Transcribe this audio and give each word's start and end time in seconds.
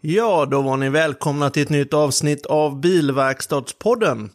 Ja, 0.00 0.46
då 0.50 0.62
var 0.62 0.76
ni 0.76 0.88
välkomna 0.90 1.50
till 1.50 1.62
ett 1.62 1.70
nytt 1.70 1.94
avsnitt 1.94 2.46
av 2.46 2.80
Bilverkstadspodden. 2.80 4.30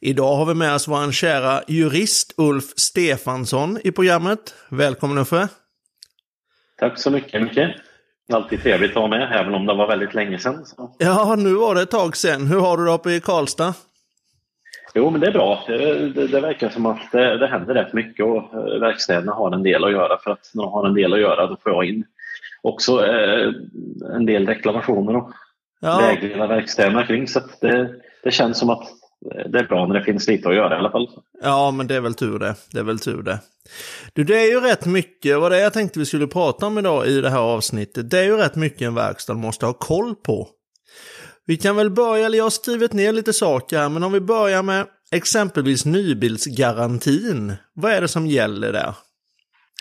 Idag 0.00 0.36
har 0.36 0.46
vi 0.46 0.54
med 0.54 0.74
oss 0.74 0.88
vår 0.88 1.12
kära 1.12 1.60
jurist 1.68 2.34
Ulf 2.36 2.64
Stefansson 2.64 3.78
i 3.84 3.92
programmet. 3.92 4.54
Välkommen 4.68 5.18
Uffe! 5.18 5.48
Tack 6.78 6.98
så 6.98 7.10
mycket 7.10 7.42
Micke! 7.42 7.76
Alltid 8.32 8.62
trevligt 8.62 8.90
att 8.90 8.96
vara 8.96 9.08
med, 9.08 9.40
även 9.40 9.54
om 9.54 9.66
det 9.66 9.74
var 9.74 9.88
väldigt 9.88 10.14
länge 10.14 10.38
sedan. 10.38 10.64
Så. 10.66 10.96
Ja, 10.98 11.34
nu 11.38 11.54
var 11.54 11.74
det 11.74 11.82
ett 11.82 11.90
tag 11.90 12.16
sedan. 12.16 12.46
Hur 12.46 12.60
har 12.60 12.76
du 12.76 12.84
det 12.84 12.92
uppe 12.92 13.10
i 13.10 13.20
Karlstad? 13.20 13.74
Jo, 14.94 15.10
men 15.10 15.20
det 15.20 15.26
är 15.26 15.32
bra. 15.32 15.64
Det, 15.66 16.08
det, 16.08 16.26
det 16.26 16.40
verkar 16.40 16.68
som 16.68 16.86
att 16.86 17.12
det, 17.12 17.38
det 17.38 17.46
händer 17.46 17.74
rätt 17.74 17.92
mycket 17.92 18.26
och 18.26 18.54
eh, 18.54 18.80
verkstäderna 18.80 19.32
har 19.32 19.52
en 19.52 19.62
del 19.62 19.84
att 19.84 19.92
göra. 19.92 20.18
För 20.18 20.30
att 20.30 20.50
när 20.54 20.62
de 20.62 20.72
har 20.72 20.86
en 20.86 20.94
del 20.94 21.12
att 21.12 21.20
göra, 21.20 21.46
då 21.46 21.56
får 21.62 21.72
jag 21.72 21.84
in 21.84 22.04
också 22.68 23.06
eh, 23.06 23.52
en 24.14 24.26
del 24.26 24.46
reklamationer 24.46 25.16
och 25.16 25.30
ja. 25.80 25.98
vägleda 25.98 26.46
verkstäderna 26.46 27.06
kring. 27.06 27.28
Så 27.28 27.40
det, 27.60 27.90
det 28.24 28.30
känns 28.30 28.58
som 28.58 28.70
att 28.70 28.88
det 29.20 29.58
är 29.58 29.66
bra 29.66 29.86
när 29.86 29.94
det 29.94 30.04
finns 30.04 30.28
lite 30.28 30.48
att 30.48 30.54
göra 30.54 30.74
i 30.74 30.78
alla 30.78 30.90
fall. 30.90 31.08
Ja, 31.42 31.70
men 31.70 31.86
det 31.86 31.94
är 31.94 32.00
väl 32.00 32.14
tur 32.14 32.38
det. 32.38 32.54
Det 32.72 32.78
är 32.78 32.84
väl 32.84 32.98
tur 32.98 33.22
det. 33.22 33.38
Du, 34.12 34.24
det 34.24 34.38
är 34.38 34.50
ju 34.50 34.60
rätt 34.60 34.86
mycket, 34.86 35.38
vad 35.40 35.52
det 35.52 35.58
är 35.58 35.62
jag 35.62 35.72
tänkte 35.72 35.98
vi 35.98 36.06
skulle 36.06 36.26
prata 36.26 36.66
om 36.66 36.78
idag 36.78 37.06
i 37.06 37.20
det 37.20 37.30
här 37.30 37.38
avsnittet. 37.38 38.10
Det 38.10 38.18
är 38.18 38.24
ju 38.24 38.36
rätt 38.36 38.56
mycket 38.56 38.82
en 38.82 38.94
verkstad 38.94 39.34
måste 39.34 39.66
ha 39.66 39.72
koll 39.72 40.14
på. 40.14 40.48
Vi 41.46 41.56
kan 41.56 41.76
väl 41.76 41.90
börja, 41.90 42.26
eller 42.26 42.38
jag 42.38 42.44
har 42.44 42.50
skrivit 42.50 42.92
ner 42.92 43.12
lite 43.12 43.32
saker 43.32 43.78
här, 43.78 43.88
men 43.88 44.02
om 44.02 44.12
vi 44.12 44.20
börjar 44.20 44.62
med 44.62 44.86
exempelvis 45.12 45.84
nybilsgarantin. 45.84 47.52
Vad 47.74 47.92
är 47.92 48.00
det 48.00 48.08
som 48.08 48.26
gäller 48.26 48.72
där? 48.72 48.94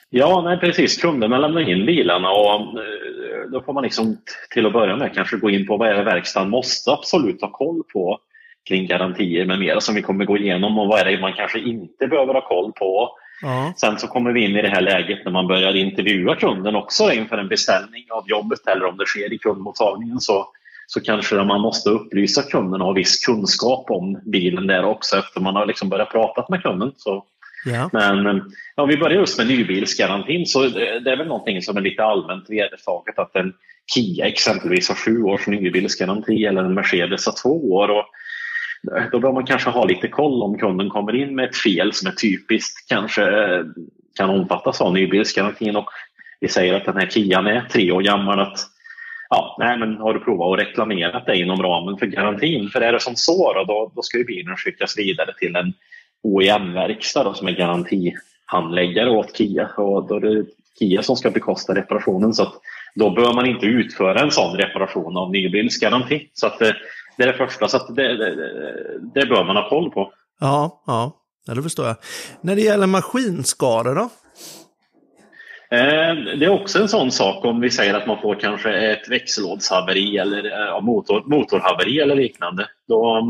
Ja, 0.10 0.42
nej, 0.42 0.58
precis. 0.58 1.02
Kunderna 1.02 1.38
lämnar 1.38 1.70
in 1.70 1.86
bilarna 1.86 2.32
och 2.32 2.62
eh, 2.62 3.50
då 3.52 3.62
får 3.62 3.74
man 3.74 3.84
liksom 3.84 4.18
till 4.50 4.66
att 4.66 4.74
börja 4.74 4.96
med 4.96 5.14
kanske 5.14 5.38
gå 5.38 5.50
in 5.50 5.68
på 5.68 5.78
vad 5.78 5.90
är 5.90 5.96
det 5.96 6.04
verkstaden 6.04 6.50
måste 6.50 6.92
absolut 6.92 7.42
ha 7.42 7.52
koll 7.52 7.84
på 7.94 8.20
kring 8.68 8.88
garantier 8.88 9.46
med 9.46 9.60
mera 9.60 9.82
som 9.82 9.96
vi 9.96 10.02
kommer 10.02 10.26
gå 10.26 10.38
igenom 10.38 10.80
och 10.80 10.88
vad 10.88 11.00
är 11.00 11.06
det 11.06 11.22
man 11.22 11.34
kanske 11.34 11.60
inte 11.60 12.08
behöver 12.08 12.34
ha 12.34 12.42
koll 12.42 12.72
på. 12.72 13.10
Ja. 13.42 13.74
Sen 13.78 14.00
så 14.00 14.08
kommer 14.08 14.32
vi 14.32 14.46
in 14.46 14.56
i 14.56 14.62
det 14.62 14.70
här 14.70 14.82
läget 14.82 15.26
när 15.26 15.32
man 15.32 15.48
börjar 15.48 15.76
intervjua 15.76 16.36
kunden 16.36 16.76
också 16.76 17.12
inför 17.12 17.38
en 17.38 17.48
beställning 17.48 18.06
av 18.12 18.30
jobbet 18.30 18.68
eller 18.68 18.86
om 18.86 18.98
det 18.98 19.06
sker 19.06 19.34
i 19.34 19.38
kundmottagningen 19.38 20.20
så, 20.20 20.46
så 20.88 21.02
kanske 21.02 21.36
man 21.36 21.62
måste 21.62 21.90
upplysa 21.90 22.42
kunden 22.42 22.82
och 22.82 22.88
ha 22.88 22.94
viss 22.94 23.26
kunskap 23.26 23.92
om 23.92 24.22
bilen 24.26 24.68
där 24.68 24.86
också 24.86 25.18
efter 25.18 25.42
man 25.42 25.56
har 25.56 25.66
liksom 25.66 25.90
börjat 25.90 26.12
prata 26.12 26.46
med 26.50 26.62
kunden. 26.62 26.92
Så. 26.98 27.26
Ja. 27.66 27.90
Men 27.94 28.26
ja, 28.76 28.84
om 28.84 28.90
vi 28.90 28.98
börjar 28.98 29.20
just 29.20 29.38
med 29.38 29.48
nybilsgarantin 29.48 30.46
så 30.46 30.68
det 30.68 31.12
är 31.12 31.18
väl 31.18 31.28
någonting 31.28 31.62
som 31.62 31.78
är 31.78 31.82
lite 31.82 32.04
allmänt 32.04 32.50
vedertaget 32.50 33.20
att 33.20 33.36
en 33.36 33.54
Kia 33.94 34.26
exempelvis 34.26 34.90
har 34.90 34.96
sju 34.96 35.24
års 35.24 35.48
nybilsgaranti 35.48 36.46
eller 36.46 36.64
en 36.64 36.74
Mercedes 36.74 37.26
har 37.26 37.34
två 37.44 37.72
år. 37.72 37.90
Och 37.90 38.06
då 39.12 39.20
bör 39.20 39.34
man 39.34 39.46
kanske 39.46 39.70
ha 39.70 39.86
lite 39.86 40.08
koll 40.08 40.44
om 40.44 40.58
kunden 40.58 40.90
kommer 40.90 41.16
in 41.16 41.36
med 41.36 41.50
ett 41.50 41.58
fel 41.58 41.94
som 41.94 42.08
är 42.08 42.12
typiskt 42.12 42.90
kanske 42.90 43.24
kan 44.18 44.30
omfattas 44.30 44.82
av 44.82 44.94
nybilsgarantin 44.94 45.76
och 45.76 45.90
vi 46.40 46.48
säger 46.48 46.74
att 46.74 46.86
den 46.86 46.98
här 46.98 47.08
Kian 47.08 47.48
är 47.48 47.62
tre 47.62 47.92
år 47.92 48.02
gammal. 48.02 48.40
Att, 48.40 48.60
ja, 49.30 49.56
nej, 49.60 49.78
men 49.78 49.98
har 49.98 50.14
du 50.14 50.20
provat 50.20 50.54
att 50.54 50.68
reklamera 50.68 51.20
det 51.20 51.38
inom 51.38 51.64
ramen 51.64 51.98
för 51.98 52.06
garantin? 52.06 52.70
För 52.70 52.82
är 52.82 52.94
det 52.94 53.00
som 53.00 53.16
så 53.16 53.54
då, 53.54 53.64
då, 53.64 53.92
då 53.96 54.02
ska 54.02 54.18
ju 54.18 54.24
bilen 54.24 54.58
skickas 54.58 54.98
vidare 54.98 55.34
till 55.40 55.56
en 55.56 55.74
OEM-verkstad 56.24 57.34
som 57.34 57.48
är 57.48 57.52
garantihandläggare 57.52 59.10
åt 59.10 59.38
Kia 59.38 59.68
och 59.78 60.08
då 60.08 60.16
är 60.16 60.20
det 60.20 60.46
Kia 60.80 61.04
som 61.04 61.16
ska 61.16 61.32
bekosta 61.32 61.76
reparationen. 61.76 62.34
Så 62.34 62.54
då 62.96 63.10
bör 63.10 63.34
man 63.34 63.46
inte 63.46 63.66
utföra 63.66 64.20
en 64.20 64.32
sån 64.32 64.58
reparation 64.58 65.18
av 65.18 65.32
nybilsgaranti. 65.32 66.30
Så 66.34 66.48
att 66.48 66.60
det 66.60 67.24
är 67.24 67.28
det 67.28 67.34
första, 67.34 67.68
så 67.68 67.94
det, 67.94 68.18
det, 68.18 68.36
det 69.14 69.26
bör 69.26 69.44
man 69.44 69.56
ha 69.56 69.70
koll 69.70 69.92
på. 69.92 70.12
Ja, 70.40 70.84
ja, 70.88 71.12
ja, 71.48 71.54
det 71.54 71.64
förstår 71.64 71.88
jag. 71.88 71.96
När 72.42 72.56
det 72.56 72.62
gäller 72.62 72.88
maskinskador 72.88 73.96
då? 73.96 74.10
Eh, 75.70 76.16
det 76.40 76.46
är 76.46 76.50
också 76.50 76.80
en 76.80 76.88
sån 76.88 77.12
sak 77.12 77.46
om 77.46 77.60
vi 77.60 77.70
säger 77.70 77.94
att 77.94 78.08
man 78.08 78.22
får 78.22 78.36
kanske 78.36 78.92
ett 78.92 79.10
växellådshaveri 79.10 80.18
eller 80.18 80.68
eh, 80.76 80.82
motor, 80.82 81.24
motorhaveri 81.26 82.00
eller 82.00 82.16
liknande. 82.16 82.68
Då, 82.88 83.22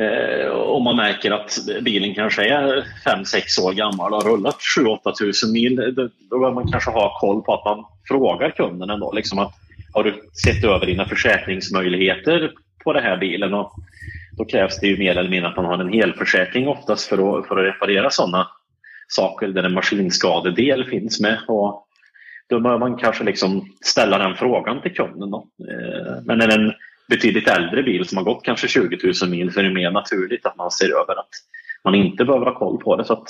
eh, 0.00 0.50
om 0.50 0.84
man 0.84 0.96
märker 0.96 1.30
att 1.30 1.58
bilen 1.82 2.14
kanske 2.14 2.48
är 2.48 2.84
5-6 3.06 3.60
år 3.62 3.72
gammal 3.72 4.12
och 4.12 4.22
har 4.22 4.30
rullat 4.30 4.56
7-8 4.78 5.12
tusen 5.18 5.52
mil, 5.52 5.94
då, 5.96 6.38
bör 6.38 6.52
man 6.52 6.72
kanske 6.72 6.90
ha 6.90 7.18
koll 7.20 7.42
på 7.42 7.54
att 7.54 7.64
man 7.64 7.84
frågar 8.08 8.50
kunden 8.50 8.90
ändå. 8.90 9.12
Liksom 9.12 9.38
att 9.38 9.54
har 9.92 10.04
du 10.04 10.14
sett 10.44 10.64
över 10.64 10.86
dina 10.86 11.04
försäkringsmöjligheter 11.04 12.52
på 12.84 12.92
den 12.92 13.02
här 13.02 13.16
bilen? 13.16 13.54
Och 13.54 13.72
då 14.38 14.44
krävs 14.44 14.80
det 14.80 14.86
ju 14.86 14.98
mer 14.98 15.16
eller 15.16 15.30
mindre 15.30 15.50
att 15.50 15.56
man 15.56 15.64
har 15.64 15.78
en 15.78 15.92
helförsäkring 15.92 16.68
oftast 16.68 17.08
för 17.08 17.38
att, 17.38 17.46
för 17.46 17.56
att 17.56 17.74
reparera 17.74 18.10
sådana 18.10 18.48
saker 19.08 19.48
där 19.48 19.62
en 19.62 19.74
maskinskadedel 19.74 20.84
finns 20.84 21.20
med. 21.20 21.38
Och 21.48 21.86
då 22.48 22.60
bör 22.60 22.78
man 22.78 22.96
kanske 22.96 23.24
liksom 23.24 23.72
ställa 23.84 24.18
den 24.18 24.36
frågan 24.36 24.82
till 24.82 24.94
kunden. 24.94 25.30
Då. 25.30 25.48
Eh, 25.60 26.22
men 26.24 26.40
är 26.40 26.46
det 26.46 26.54
en 26.54 26.72
betydligt 27.08 27.48
äldre 27.48 27.82
bil 27.82 28.08
som 28.08 28.18
har 28.18 28.24
gått 28.24 28.44
kanske 28.44 28.68
20 28.68 29.12
000 29.22 29.30
mil 29.30 29.52
så 29.52 29.60
är 29.60 29.64
det 29.64 29.74
mer 29.74 29.90
naturligt 29.90 30.46
att 30.46 30.56
man 30.56 30.70
ser 30.70 30.90
över 30.90 31.18
att 31.18 31.30
man 31.84 31.94
inte 31.94 32.24
behöver 32.24 32.46
ha 32.46 32.58
koll 32.58 32.78
på 32.78 32.96
det. 32.96 33.04
Så 33.04 33.12
att 33.12 33.28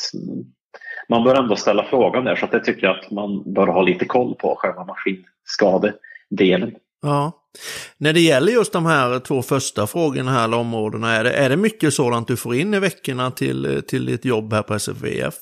man 1.09 1.25
bör 1.25 1.35
ändå 1.35 1.57
ställa 1.57 1.85
frågan 1.85 2.25
där 2.25 2.37
så 2.37 2.45
att 2.45 2.53
jag 2.53 2.65
tycker 2.65 2.89
att 2.89 3.11
man 3.11 3.53
bör 3.55 3.67
ha 3.67 3.83
lite 3.83 4.05
koll 4.05 4.35
på 4.35 4.57
själva 4.59 4.85
maskinskade 4.85 5.95
delen. 6.31 6.73
Ja. 7.03 7.33
När 7.99 8.13
det 8.13 8.21
gäller 8.21 8.53
just 8.53 8.73
de 8.73 8.87
här 8.87 9.19
två 9.19 9.43
första 9.43 9.87
frågorna 9.87 10.31
här, 10.31 10.45
eller 10.45 10.57
områdena, 10.57 11.13
är 11.13 11.25
det, 11.25 11.33
är 11.33 11.49
det 11.49 11.57
mycket 11.57 11.95
sådant 11.95 12.29
du 12.29 12.37
får 12.37 12.55
in 12.55 12.75
i 12.75 12.79
veckorna 12.79 13.31
till, 13.31 13.83
till 13.89 14.07
ditt 14.07 14.25
jobb 14.25 14.53
här 14.53 14.63
på 14.63 14.75
SFVF? 14.75 15.35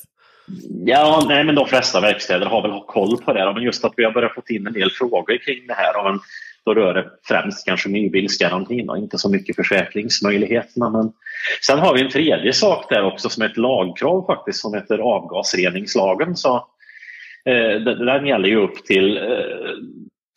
Ja, 0.85 1.25
nej, 1.27 1.43
men 1.43 1.55
de 1.55 1.67
flesta 1.67 2.01
verkstäder 2.01 2.45
har 2.45 2.61
väl 2.61 2.81
koll 2.87 3.17
på 3.17 3.33
det. 3.33 3.53
Men 3.53 3.63
just 3.63 3.85
att 3.85 3.93
vi 3.97 4.03
har 4.03 4.11
börjat 4.11 4.33
få 4.33 4.41
in 4.47 4.67
en 4.67 4.73
del 4.73 4.91
frågor 4.91 5.37
kring 5.45 5.67
det 5.67 5.73
här. 5.73 6.03
Men 6.03 6.19
då 6.65 6.73
rör 6.73 6.93
det 6.93 7.09
främst 7.27 7.65
kanske 7.65 7.89
nybilsgarantin 7.89 8.89
och 8.89 8.97
inte 8.97 9.17
så 9.17 9.29
mycket 9.29 9.55
försäkringsmöjligheterna. 9.55 10.89
Men 10.89 11.11
sen 11.65 11.79
har 11.79 11.93
vi 11.93 12.01
en 12.01 12.09
tredje 12.09 12.53
sak 12.53 12.85
där 12.89 13.03
också 13.03 13.29
som 13.29 13.43
är 13.43 13.49
ett 13.49 13.57
lagkrav 13.57 14.25
faktiskt 14.25 14.59
som 14.59 14.73
heter 14.73 14.97
avgasreningslagen. 14.97 16.35
Så, 16.35 16.55
eh, 17.45 17.79
den 17.81 18.25
gäller 18.25 18.49
ju 18.49 18.55
upp 18.55 18.85
till 18.85 19.17
eh, 19.17 19.23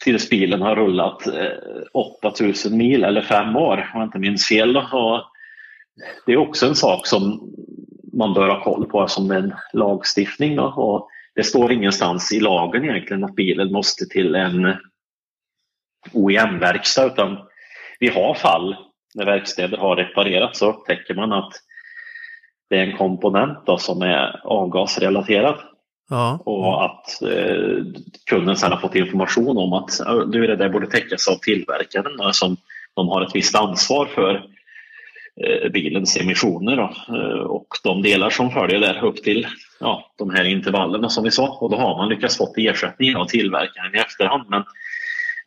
tills 0.05 0.31
bilen 0.31 0.63
har 0.63 0.77
rullat 0.77 1.27
eh, 1.27 1.53
8000 1.93 2.77
mil 2.77 3.05
eller 3.05 3.23
fem 3.23 3.57
år 3.57 3.91
om 3.95 4.01
jag 4.01 4.07
inte 4.07 4.19
minns 4.19 4.49
fel. 4.49 4.77
Och 4.77 5.23
det 6.27 6.33
är 6.33 6.37
också 6.37 6.67
en 6.67 6.75
sak 6.75 7.07
som 7.07 7.53
man 8.13 8.35
bör 8.35 8.49
ha 8.49 8.65
koll 8.65 8.87
på 8.87 9.09
som 9.09 9.31
en 9.31 9.55
lagstiftning. 9.73 10.57
Då. 10.57 10.63
Och 10.63 11.09
det 11.35 11.43
står 11.43 11.73
ingenstans 11.73 12.33
i 12.33 12.41
lagen 12.41 12.85
egentligen 12.85 13.25
att 13.25 13.35
bilen 13.35 13.73
måste 13.73 14.07
till 14.07 14.35
en 14.35 14.75
OEM-verkstad 16.13 17.07
utan 17.07 17.39
vi 18.01 18.09
har 18.09 18.35
fall 18.35 18.77
när 19.15 19.25
verkstäder 19.25 19.77
har 19.77 19.97
reparerat 19.97 20.57
så 20.57 20.71
upptäcker 20.71 21.15
man 21.15 21.33
att 21.33 21.53
det 22.71 22.77
är 22.77 22.87
en 22.87 22.97
komponent 22.97 23.59
då 23.67 23.79
som 23.79 24.03
är 24.03 24.41
avgasrelaterad. 24.45 25.59
Ja. 26.11 26.39
Och 26.45 26.85
att 26.85 27.23
eh, 27.23 27.85
kunden 28.31 28.57
sedan 28.57 28.73
har 28.73 28.79
fått 28.79 28.95
information 28.95 29.59
om 29.59 29.73
att 29.73 30.01
du, 30.33 30.47
det 30.47 30.57
där 30.57 30.69
borde 30.69 30.87
täckas 30.87 31.29
av 31.29 31.35
tillverkaren 31.35 32.33
som 32.33 32.57
de 32.95 33.09
har 33.09 33.23
ett 33.23 33.35
visst 33.35 33.55
ansvar 33.55 34.07
för 34.07 34.35
eh, 35.45 35.71
bilens 35.71 36.17
emissioner 36.17 36.77
då, 36.77 37.17
eh, 37.17 37.41
och 37.41 37.67
de 37.85 38.03
delar 38.03 38.31
som 38.31 38.51
följer 38.51 38.81
där 38.81 39.05
upp 39.05 39.23
till 39.23 39.47
ja, 39.81 40.13
de 40.19 40.31
här 40.31 40.45
intervallerna 40.45 41.09
som 41.09 41.25
vi 41.25 41.31
sa. 41.31 41.49
Och 41.49 41.71
då 41.71 41.77
har 41.77 41.97
man 41.97 42.09
lyckats 42.09 42.37
få 42.37 42.55
ersättning 42.57 43.17
av 43.17 43.25
tillverkaren 43.25 43.95
i 43.95 43.99
efterhand. 43.99 44.45
Men, 44.49 44.65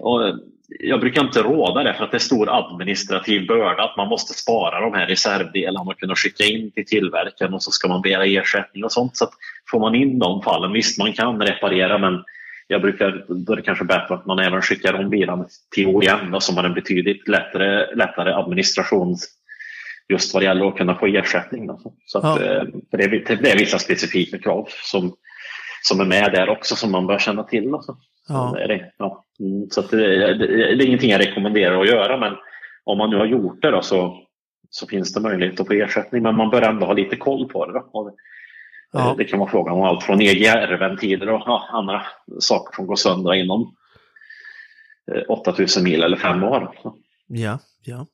och, 0.01 0.39
jag 0.79 0.99
brukar 0.99 1.21
inte 1.21 1.41
råda 1.41 1.83
det 1.83 1.93
för 1.93 2.03
att 2.03 2.11
det 2.11 2.17
är 2.17 2.19
stor 2.19 2.49
administrativ 2.49 3.47
börda 3.47 3.83
att 3.83 3.97
man 3.97 4.07
måste 4.07 4.33
spara 4.33 4.79
de 4.79 4.93
här 4.93 5.07
reservdelarna 5.07 5.91
och 5.91 5.99
kunna 5.99 6.15
skicka 6.15 6.43
in 6.43 6.71
till 6.71 6.85
tillverkaren 6.85 7.53
och 7.53 7.63
så 7.63 7.71
ska 7.71 7.87
man 7.87 8.01
begära 8.01 8.25
ersättning 8.25 8.83
och 8.83 8.91
sånt. 8.91 9.17
Så 9.17 9.27
får 9.71 9.79
man 9.79 9.95
in 9.95 10.19
de 10.19 10.41
fallen, 10.41 10.71
visst 10.71 10.97
man 10.97 11.13
kan 11.13 11.41
reparera 11.41 11.97
men 11.97 12.23
jag 12.67 12.81
brukar, 12.81 13.25
då 13.27 13.53
är 13.53 13.57
det 13.57 13.61
kanske 13.61 13.85
bättre 13.85 14.15
att 14.15 14.25
man 14.25 14.39
även 14.39 14.61
skickar 14.61 14.93
om 14.93 15.09
bilen 15.09 15.45
till 15.75 15.87
OEM 15.87 16.41
som 16.41 16.57
har 16.57 16.63
en 16.63 16.73
betydligt 16.73 17.27
lättare, 17.27 17.95
lättare 17.95 18.33
administration 18.33 19.17
just 20.09 20.33
vad 20.33 20.43
det 20.43 20.45
gäller 20.45 20.67
att 20.67 20.77
kunna 20.77 20.95
få 20.95 21.05
ersättning. 21.05 21.67
Då. 21.67 21.93
Så 22.05 22.17
att, 22.17 22.41
ja. 22.41 22.45
Eh, 22.45 22.63
för 22.91 22.97
det, 22.97 23.03
är, 23.03 23.35
det 23.41 23.51
är 23.51 23.57
vissa 23.57 23.79
specifika 23.79 24.37
krav 24.37 24.67
som, 24.83 25.13
som 25.81 25.99
är 25.99 26.05
med 26.05 26.31
där 26.31 26.49
också 26.49 26.75
som 26.75 26.91
man 26.91 27.07
bör 27.07 27.19
känna 27.19 27.43
till. 27.43 27.73
Alltså. 27.73 27.97
Ja. 28.27 28.53
Det 28.55 28.63
är 28.63 28.67
det. 28.67 28.91
Ja. 28.97 29.25
Mm, 29.39 29.69
så 29.69 29.81
det, 29.81 29.97
det, 30.33 30.47
det, 30.47 30.83
är 30.83 30.87
ingenting 30.87 31.11
jag 31.11 31.21
rekommenderar 31.21 31.81
att 31.81 31.89
göra 31.89 32.17
men 32.17 32.33
om 32.83 32.97
man 32.97 33.09
nu 33.09 33.17
har 33.17 33.25
gjort 33.25 33.61
det 33.61 33.71
då, 33.71 33.81
så, 33.81 34.17
så 34.69 34.87
finns 34.87 35.13
det 35.13 35.19
möjlighet 35.21 35.59
att 35.59 35.67
få 35.67 35.73
ersättning 35.73 36.23
men 36.23 36.35
man 36.35 36.49
bör 36.49 36.61
ändå 36.61 36.85
ha 36.85 36.93
lite 36.93 37.15
koll 37.15 37.49
på 37.49 37.65
det. 37.65 37.73
Då. 37.73 38.15
Ja. 38.91 39.15
Det 39.17 39.25
kan 39.25 39.39
vara 39.39 39.49
frågan 39.49 39.75
om 39.75 39.83
allt 39.83 40.03
från 40.03 40.21
EGR-ventiler 40.21 41.29
och 41.29 41.41
ja, 41.45 41.69
andra 41.71 42.05
saker 42.39 42.75
som 42.75 42.87
går 42.87 42.95
sönder 42.95 43.33
inom 43.33 43.75
8000 45.27 45.81
eh, 45.81 45.89
mil 45.91 46.03
eller 46.03 46.17
fem 46.17 46.43
år. 46.43 46.75
Ja, 47.27 47.59
ja. 47.83 48.07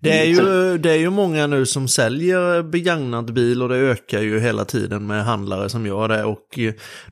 Det 0.00 0.20
är, 0.20 0.24
ju, 0.24 0.78
det 0.78 0.90
är 0.90 0.96
ju 0.96 1.10
många 1.10 1.46
nu 1.46 1.66
som 1.66 1.88
säljer 1.88 2.62
begagnad 2.62 3.32
bil 3.32 3.62
och 3.62 3.68
det 3.68 3.76
ökar 3.76 4.20
ju 4.20 4.40
hela 4.40 4.64
tiden 4.64 5.06
med 5.06 5.24
handlare 5.24 5.68
som 5.68 5.86
gör 5.86 6.08
det. 6.08 6.24
Och 6.24 6.58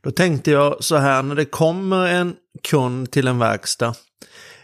då 0.02 0.10
tänkte 0.10 0.50
jag 0.50 0.84
så 0.84 0.96
här, 0.96 1.22
när 1.22 1.34
det 1.34 1.44
kommer 1.44 2.06
en 2.06 2.34
kund 2.62 3.10
till 3.10 3.28
en 3.28 3.38
verkstad 3.38 3.94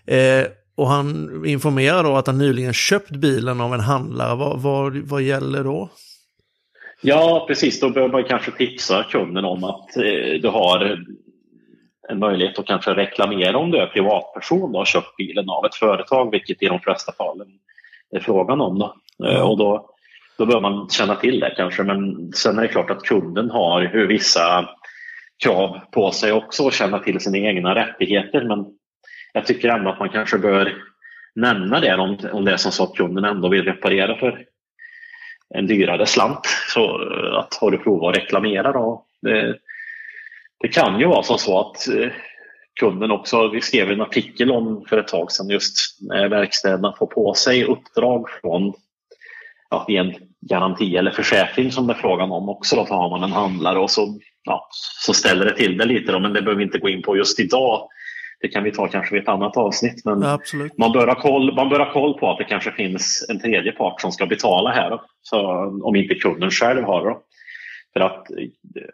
eh, 0.06 0.46
och 0.76 0.88
han 0.88 1.42
informerar 1.46 2.04
då 2.04 2.16
att 2.16 2.26
han 2.26 2.38
nyligen 2.38 2.72
köpt 2.72 3.10
bilen 3.10 3.60
av 3.60 3.74
en 3.74 3.80
handlare, 3.80 4.36
vad, 4.36 4.62
vad, 4.62 4.96
vad 4.96 5.22
gäller 5.22 5.64
då? 5.64 5.90
Ja, 7.02 7.44
precis. 7.48 7.80
Då 7.80 7.90
behöver 7.90 8.12
man 8.12 8.24
kanske 8.24 8.50
tipsa 8.50 9.04
kunden 9.10 9.44
om 9.44 9.64
att 9.64 9.96
eh, 9.96 10.40
du 10.42 10.48
har 10.48 11.04
en 12.10 12.18
möjlighet 12.18 12.58
att 12.58 12.66
kanske 12.66 12.94
reklamera 12.94 13.58
om 13.58 13.70
du 13.70 13.78
är 13.78 13.86
privatperson 13.86 14.70
och 14.74 14.78
har 14.78 14.84
köpt 14.84 15.16
bilen 15.16 15.48
av 15.48 15.64
ett 15.64 15.74
företag, 15.74 16.30
vilket 16.30 16.62
i 16.62 16.66
de 16.66 16.80
flesta 16.80 17.12
fallen 17.12 17.48
är 18.10 18.20
frågan 18.20 18.60
om. 18.60 18.78
Då. 18.78 18.94
Mm. 19.24 19.42
Och 19.42 19.58
då, 19.58 19.90
då 20.38 20.46
bör 20.46 20.60
man 20.60 20.88
känna 20.88 21.14
till 21.14 21.40
det 21.40 21.54
kanske, 21.56 21.82
men 21.82 22.32
sen 22.32 22.58
är 22.58 22.62
det 22.62 22.68
klart 22.68 22.90
att 22.90 23.02
kunden 23.02 23.50
har 23.50 23.82
hur 23.82 24.06
vissa 24.06 24.68
krav 25.44 25.80
på 25.90 26.10
sig 26.10 26.32
också 26.32 26.64
och 26.64 26.72
känna 26.72 26.98
till 26.98 27.20
sina 27.20 27.38
egna 27.38 27.74
rättigheter. 27.74 28.44
Men 28.44 28.66
jag 29.32 29.46
tycker 29.46 29.68
ändå 29.68 29.90
att 29.90 29.98
man 29.98 30.08
kanske 30.08 30.38
bör 30.38 30.74
nämna 31.34 31.80
det 31.80 31.94
om, 31.94 32.18
om 32.32 32.44
det 32.44 32.52
är 32.52 32.56
som 32.56 32.72
så 32.72 32.84
att 32.84 32.94
kunden 32.94 33.24
ändå 33.24 33.48
vill 33.48 33.64
reparera 33.64 34.16
för 34.16 34.44
en 35.54 35.66
dyrare 35.66 36.06
slant. 36.06 36.46
Så 36.74 36.84
eh, 36.84 37.38
att 37.38 37.54
har 37.54 37.70
du 37.70 37.78
provat 37.78 38.16
att 38.16 38.22
reklamera 38.22 38.72
då? 38.72 39.04
Det, 39.22 39.58
det 40.60 40.68
kan 40.68 41.00
ju 41.00 41.06
vara 41.06 41.22
som 41.22 41.38
så 41.38 41.60
att 41.60 41.88
eh, 41.88 42.08
kunden 42.80 43.10
också, 43.10 43.48
vi 43.48 43.60
skrev 43.60 43.90
en 43.90 44.00
artikel 44.00 44.50
om 44.50 44.84
för 44.88 44.98
ett 44.98 45.08
tag 45.08 45.32
sedan 45.32 45.48
just 45.48 45.98
när 46.00 46.28
verkstäderna 46.28 46.94
får 46.98 47.06
på 47.06 47.34
sig 47.34 47.64
uppdrag 47.64 48.30
från 48.30 48.72
ja, 49.70 49.86
en 49.88 50.14
garanti 50.40 50.96
eller 50.96 51.10
försäkring 51.10 51.72
som 51.72 51.86
det 51.86 51.92
är 51.92 51.98
frågan 51.98 52.32
om 52.32 52.48
också. 52.48 52.76
Då 52.76 52.82
har 52.82 53.10
man 53.10 53.22
en 53.22 53.32
handlare 53.32 53.78
och 53.78 53.90
så, 53.90 54.18
ja, 54.44 54.68
så 55.04 55.14
ställer 55.14 55.44
det 55.44 55.56
till 55.56 55.78
det 55.78 55.84
lite 55.84 56.12
då, 56.12 56.18
men 56.18 56.32
det 56.32 56.42
behöver 56.42 56.58
vi 56.58 56.64
inte 56.64 56.78
gå 56.78 56.88
in 56.88 57.02
på 57.02 57.16
just 57.16 57.40
idag. 57.40 57.88
Det 58.40 58.48
kan 58.48 58.64
vi 58.64 58.72
ta 58.72 58.88
kanske 58.88 59.14
vid 59.14 59.22
ett 59.22 59.28
annat 59.28 59.56
avsnitt. 59.56 60.04
Men 60.04 60.22
ja, 60.22 60.38
man, 60.78 60.92
bör 60.92 61.06
ha 61.06 61.14
koll, 61.14 61.54
man 61.54 61.68
bör 61.68 61.78
ha 61.78 61.92
koll 61.92 62.18
på 62.18 62.30
att 62.30 62.38
det 62.38 62.44
kanske 62.44 62.72
finns 62.72 63.26
en 63.28 63.40
tredje 63.40 63.72
part 63.72 64.00
som 64.00 64.12
ska 64.12 64.26
betala 64.26 64.70
här. 64.70 64.90
Då. 64.90 65.02
Så, 65.22 65.40
om 65.82 65.96
inte 65.96 66.14
kunden 66.14 66.50
själv 66.50 66.84
har 66.84 67.10
det. 67.10 67.16
För 67.92 68.00
att 68.00 68.30
eh, 68.30 68.46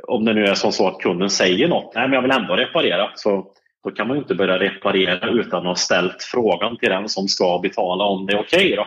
om 0.08 0.25
det 0.25 0.34
nu 0.34 0.44
är 0.44 0.54
som 0.54 0.72
så 0.72 0.88
att 0.88 0.98
kunden 0.98 1.31
säger 1.31 1.69
något, 1.69 1.94
nej 1.94 2.04
men 2.08 2.12
jag 2.12 2.22
vill 2.22 2.31
ändå 2.31 2.56
reparera, 2.56 3.10
så 3.14 3.46
då 3.84 3.90
kan 3.90 4.08
man 4.08 4.16
ju 4.16 4.22
inte 4.22 4.34
börja 4.34 4.58
reparera 4.58 5.28
utan 5.28 5.58
att 5.58 5.66
ha 5.66 5.75
ställt 5.75 6.22
frågan 6.22 6.76
till 6.76 6.88
den 6.88 7.08
som 7.08 7.28
ska 7.28 7.58
betala 7.58 8.04
om 8.04 8.26
det 8.26 8.32
är 8.32 8.40
okej. 8.40 8.72
Okay 8.72 8.87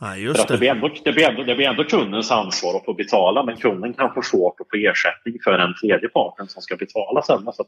Ja, 0.00 0.16
just 0.16 0.48
det. 0.48 0.54
Det, 0.54 0.58
blir 0.58 0.70
ändå, 0.70 0.90
det, 1.04 1.12
blir 1.12 1.28
ändå, 1.28 1.42
det 1.42 1.54
blir 1.54 1.66
ändå 1.66 1.84
kundens 1.84 2.30
ansvar 2.30 2.76
att 2.76 2.84
få 2.84 2.94
betala 2.94 3.42
men 3.42 3.56
kunden 3.56 3.94
kan 3.94 4.14
få 4.14 4.22
svårt 4.22 4.60
att 4.60 4.66
få 4.70 4.76
ersättning 4.76 5.34
för 5.44 5.58
den 5.58 5.74
tredje 5.80 6.08
parten 6.08 6.48
som 6.48 6.62
ska 6.62 6.76
betala 6.76 7.22
sen. 7.22 7.52
Så 7.52 7.64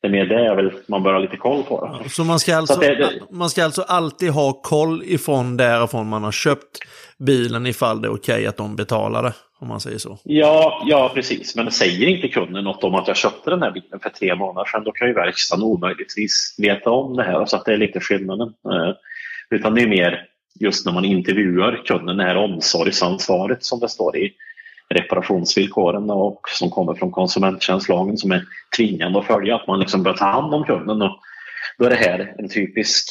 det 0.00 0.08
är 0.08 0.10
mer 0.10 0.26
det 0.26 0.44
jag 0.44 0.56
vill, 0.56 0.70
man 0.88 1.02
bör 1.02 1.12
ha 1.12 1.20
lite 1.20 1.36
koll 1.36 1.62
på. 1.62 1.98
Ja, 2.02 2.08
så 2.08 2.24
man 2.24 2.38
ska, 2.38 2.56
alltså, 2.56 2.80
det, 2.80 2.94
det... 2.94 3.20
man 3.30 3.50
ska 3.50 3.64
alltså 3.64 3.82
alltid 3.82 4.30
ha 4.30 4.52
koll 4.52 5.02
ifrån 5.04 5.56
därifrån 5.56 6.08
man 6.08 6.24
har 6.24 6.32
köpt 6.32 6.78
bilen 7.18 7.66
ifall 7.66 8.02
det 8.02 8.08
är 8.08 8.12
okej 8.14 8.34
okay 8.34 8.46
att 8.46 8.56
de 8.56 8.76
betalar 8.76 9.22
det? 9.22 9.32
Om 9.60 9.68
man 9.68 9.80
säger 9.80 9.98
så. 9.98 10.18
Ja, 10.24 10.82
ja, 10.86 11.10
precis. 11.14 11.56
Men 11.56 11.70
säger 11.70 12.06
inte 12.06 12.28
kunden 12.28 12.64
något 12.64 12.84
om 12.84 12.94
att 12.94 13.08
jag 13.08 13.16
köpte 13.16 13.50
den 13.50 13.62
här 13.62 13.70
bilen 13.70 14.00
för 14.00 14.10
tre 14.10 14.34
månader 14.34 14.68
sedan, 14.70 14.84
då 14.84 14.92
kan 14.92 15.08
ju 15.08 15.14
verkstaden 15.14 15.64
omöjligtvis 15.64 16.54
veta 16.58 16.90
om 16.90 17.16
det 17.16 17.22
här. 17.22 17.46
Så 17.46 17.56
att 17.56 17.64
det 17.64 17.72
är 17.72 17.76
lite 17.76 18.00
skillnaden. 18.00 18.48
Eh, 18.48 18.94
utan 19.50 19.74
det 19.74 19.82
är 19.82 19.88
mer 19.88 20.26
just 20.60 20.86
när 20.86 20.92
man 20.92 21.04
intervjuar 21.04 21.82
kunden, 21.86 22.16
det 22.16 22.24
här 22.24 22.36
omsorgsansvaret 22.36 23.64
som 23.64 23.80
det 23.80 23.88
står 23.88 24.16
i 24.16 24.32
reparationsvillkoren 24.94 26.10
och 26.10 26.40
som 26.48 26.70
kommer 26.70 26.94
från 26.94 27.10
konsumenttjänstlagen 27.10 28.16
som 28.16 28.32
är 28.32 28.44
tvingande 28.76 29.18
att 29.18 29.26
följa, 29.26 29.56
att 29.56 29.66
man 29.66 29.80
liksom 29.80 30.02
bör 30.02 30.14
ta 30.14 30.24
hand 30.24 30.54
om 30.54 30.64
kunden. 30.64 31.02
Och 31.02 31.20
då 31.78 31.84
är 31.84 31.90
det 31.90 31.96
här 31.96 32.34
en 32.38 32.48
typisk, 32.48 33.08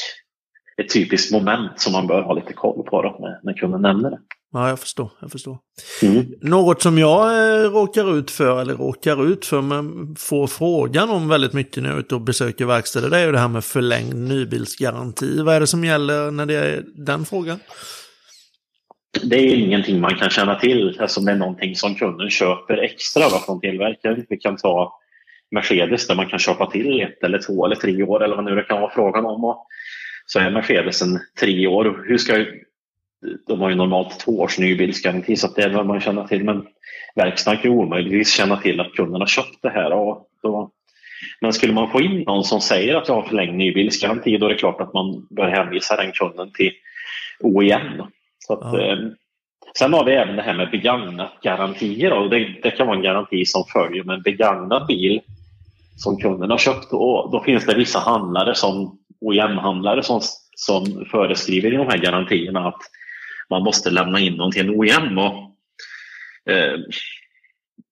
ett 0.82 0.94
typiskt 0.94 1.32
moment 1.32 1.80
som 1.80 1.94
man 1.94 2.08
bör 2.08 2.22
ha 2.22 2.34
lite 2.34 2.54
koll 2.54 2.84
på 2.84 3.02
då, 3.02 3.18
när, 3.20 3.40
när 3.44 3.54
kunden 3.54 3.82
nämner 3.82 4.10
det. 4.10 4.20
Ja, 4.54 4.70
jag 4.70 4.80
förstår. 4.80 5.12
Jag 5.22 5.32
förstår. 5.32 5.58
Mm. 6.04 6.26
Något 6.42 6.82
som 6.82 6.98
jag 6.98 7.28
eh, 7.28 7.72
råkar 7.72 8.18
ut 8.18 8.32
för, 8.32 8.62
eller 8.62 8.74
råkar 8.74 9.32
ut 9.32 9.46
för, 9.46 9.62
men 9.62 10.16
får 10.16 10.48
frågan 10.48 11.10
om 11.10 11.28
väldigt 11.28 11.54
mycket 11.54 11.84
när 11.84 11.90
jag 11.90 11.98
är 11.98 12.00
ute 12.00 12.16
och 12.16 12.22
besöker 12.22 12.66
verkstäder, 12.66 13.10
det 13.10 13.18
är 13.18 13.26
ju 13.26 13.32
det 13.32 13.40
här 13.40 13.48
med 13.48 13.64
förlängd 13.64 14.16
nybilsgaranti. 14.16 15.42
Vad 15.42 15.56
är 15.56 15.60
det 15.60 15.68
som 15.68 15.86
gäller 15.86 16.32
när 16.32 16.46
det 16.46 16.56
är 16.56 16.84
den 17.06 17.26
frågan? 17.26 17.60
Det 19.24 19.36
är 19.36 19.56
ingenting 19.56 20.02
man 20.02 20.16
kan 20.16 20.30
känna 20.30 20.60
till 20.60 20.90
eftersom 20.90 21.26
det 21.26 21.32
är 21.32 21.36
någonting 21.36 21.76
som 21.76 21.96
kunden 21.96 22.30
köper 22.30 22.78
extra 22.78 23.30
va, 23.30 23.42
från 23.46 23.60
tillverkaren. 23.60 24.26
Vi 24.30 24.38
kan 24.38 24.58
ta 24.58 25.00
Mercedes 25.52 26.08
där 26.08 26.16
man 26.16 26.30
kan 26.30 26.40
köpa 26.40 26.72
till 26.72 27.02
ett 27.02 27.24
eller 27.24 27.40
två 27.42 27.66
eller 27.66 27.76
tre 27.76 28.04
år 28.04 28.24
eller 28.24 28.36
vad 28.36 28.46
nu 28.46 28.56
det 28.56 28.64
kan 28.64 28.82
vara 28.82 28.92
frågan 28.92 29.26
om. 29.26 29.44
Och 29.44 29.68
så 30.26 30.40
är 30.40 30.52
Mercedesen 30.52 31.20
tre 31.40 31.68
år. 31.68 32.06
Hur 32.08 32.18
ska 32.18 32.46
de 33.48 33.62
har 33.62 33.70
ju 33.70 33.76
normalt 33.76 34.20
två 34.20 34.40
års 34.40 34.60
nybilsgaranti 34.60 35.36
så 35.36 35.48
det 35.48 35.70
bör 35.70 35.84
man 35.84 36.02
känna 36.02 36.28
till. 36.28 36.44
Men 36.44 36.68
verkstaden 37.16 37.60
kan 37.60 37.72
ju 37.72 37.78
omöjligtvis 37.78 38.34
känna 38.34 38.58
till 38.58 38.80
att 38.80 38.94
kunden 38.94 39.22
har 39.22 39.28
köpt 39.28 39.62
det 39.62 39.70
här. 39.70 39.92
Och 39.92 40.28
då, 40.44 40.72
men 41.42 41.54
skulle 41.54 41.74
man 41.74 41.92
få 41.92 42.02
in 42.02 42.24
någon 42.24 42.44
som 42.44 42.62
säger 42.62 42.96
att 42.96 43.08
jag 43.08 43.16
har 43.16 43.22
förlängd 43.22 43.58
nybilsgaranti 43.58 44.38
då 44.38 44.46
är 44.46 44.50
det 44.50 44.56
klart 44.56 44.82
att 44.82 44.94
man 44.94 45.28
bör 45.30 45.50
hänvisa 45.50 45.96
den 45.96 46.12
kunden 46.12 46.52
till 46.52 46.72
OEM. 47.40 48.04
Så 48.40 48.54
att, 48.54 48.74
ja. 48.74 48.82
eh, 48.82 48.98
sen 49.78 49.94
har 49.94 50.06
vi 50.06 50.12
även 50.12 50.36
det 50.36 50.42
här 50.42 50.54
med 50.54 50.72
begagnat 50.72 51.34
garantier. 51.42 52.14
Och 52.14 52.30
det, 52.30 52.56
det, 52.64 52.72
kan 52.72 52.88
vara 52.88 52.98
en 52.98 53.04
garanti 53.04 53.46
som 53.46 53.64
följer 53.74 54.04
med 54.04 54.16
en 54.16 54.22
begagnad 54.22 54.88
bil 54.88 55.22
som 55.98 56.18
kunden 56.18 56.50
har 56.50 56.58
köpt. 56.58 56.94
Och 56.94 57.32
då 57.32 57.44
finns 57.46 57.66
det 57.66 57.76
vissa 57.76 58.00
handlare 58.00 58.56
som 58.56 59.00
OEM-handlare 59.22 60.04
som, 60.04 60.22
som 60.56 61.06
föreskriver 61.12 61.74
i 61.74 61.78
de 61.78 61.88
här 61.88 61.98
garantierna 61.98 62.68
att 62.68 62.82
man 63.50 63.64
måste 63.64 63.90
lämna 63.90 64.20
in 64.20 64.38
dem 64.38 64.52
till 64.52 64.62
en 64.62 64.70
OEM. 64.70 65.18
Och, 65.18 65.34
eh, 66.54 66.80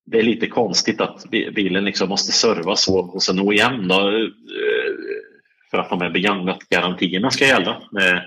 det 0.06 0.20
är 0.20 0.24
lite 0.24 0.48
konstigt 0.48 1.02
att 1.02 1.30
bilen 1.30 1.86
liksom 1.86 2.10
måste 2.10 2.32
servas 2.32 2.88
hos 2.88 3.30
en 3.30 3.40
OEM 3.40 3.88
då, 3.88 4.10
eh, 4.10 4.28
för 5.72 5.78
att 5.78 5.90
de 5.90 6.02
här 6.02 6.10
begagnat-garantierna 6.10 7.32
ska 7.32 7.46
gälla. 7.46 7.72
Eh, 7.72 8.20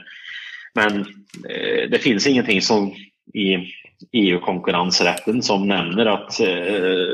men 0.74 1.00
eh, 1.48 1.90
det 1.90 2.02
finns 2.02 2.26
ingenting 2.26 2.62
som 2.62 2.94
i 3.34 3.72
EU-konkurrensrätten 4.12 5.42
som 5.42 5.68
nämner 5.68 6.06
att 6.06 6.40
eh, 6.40 7.08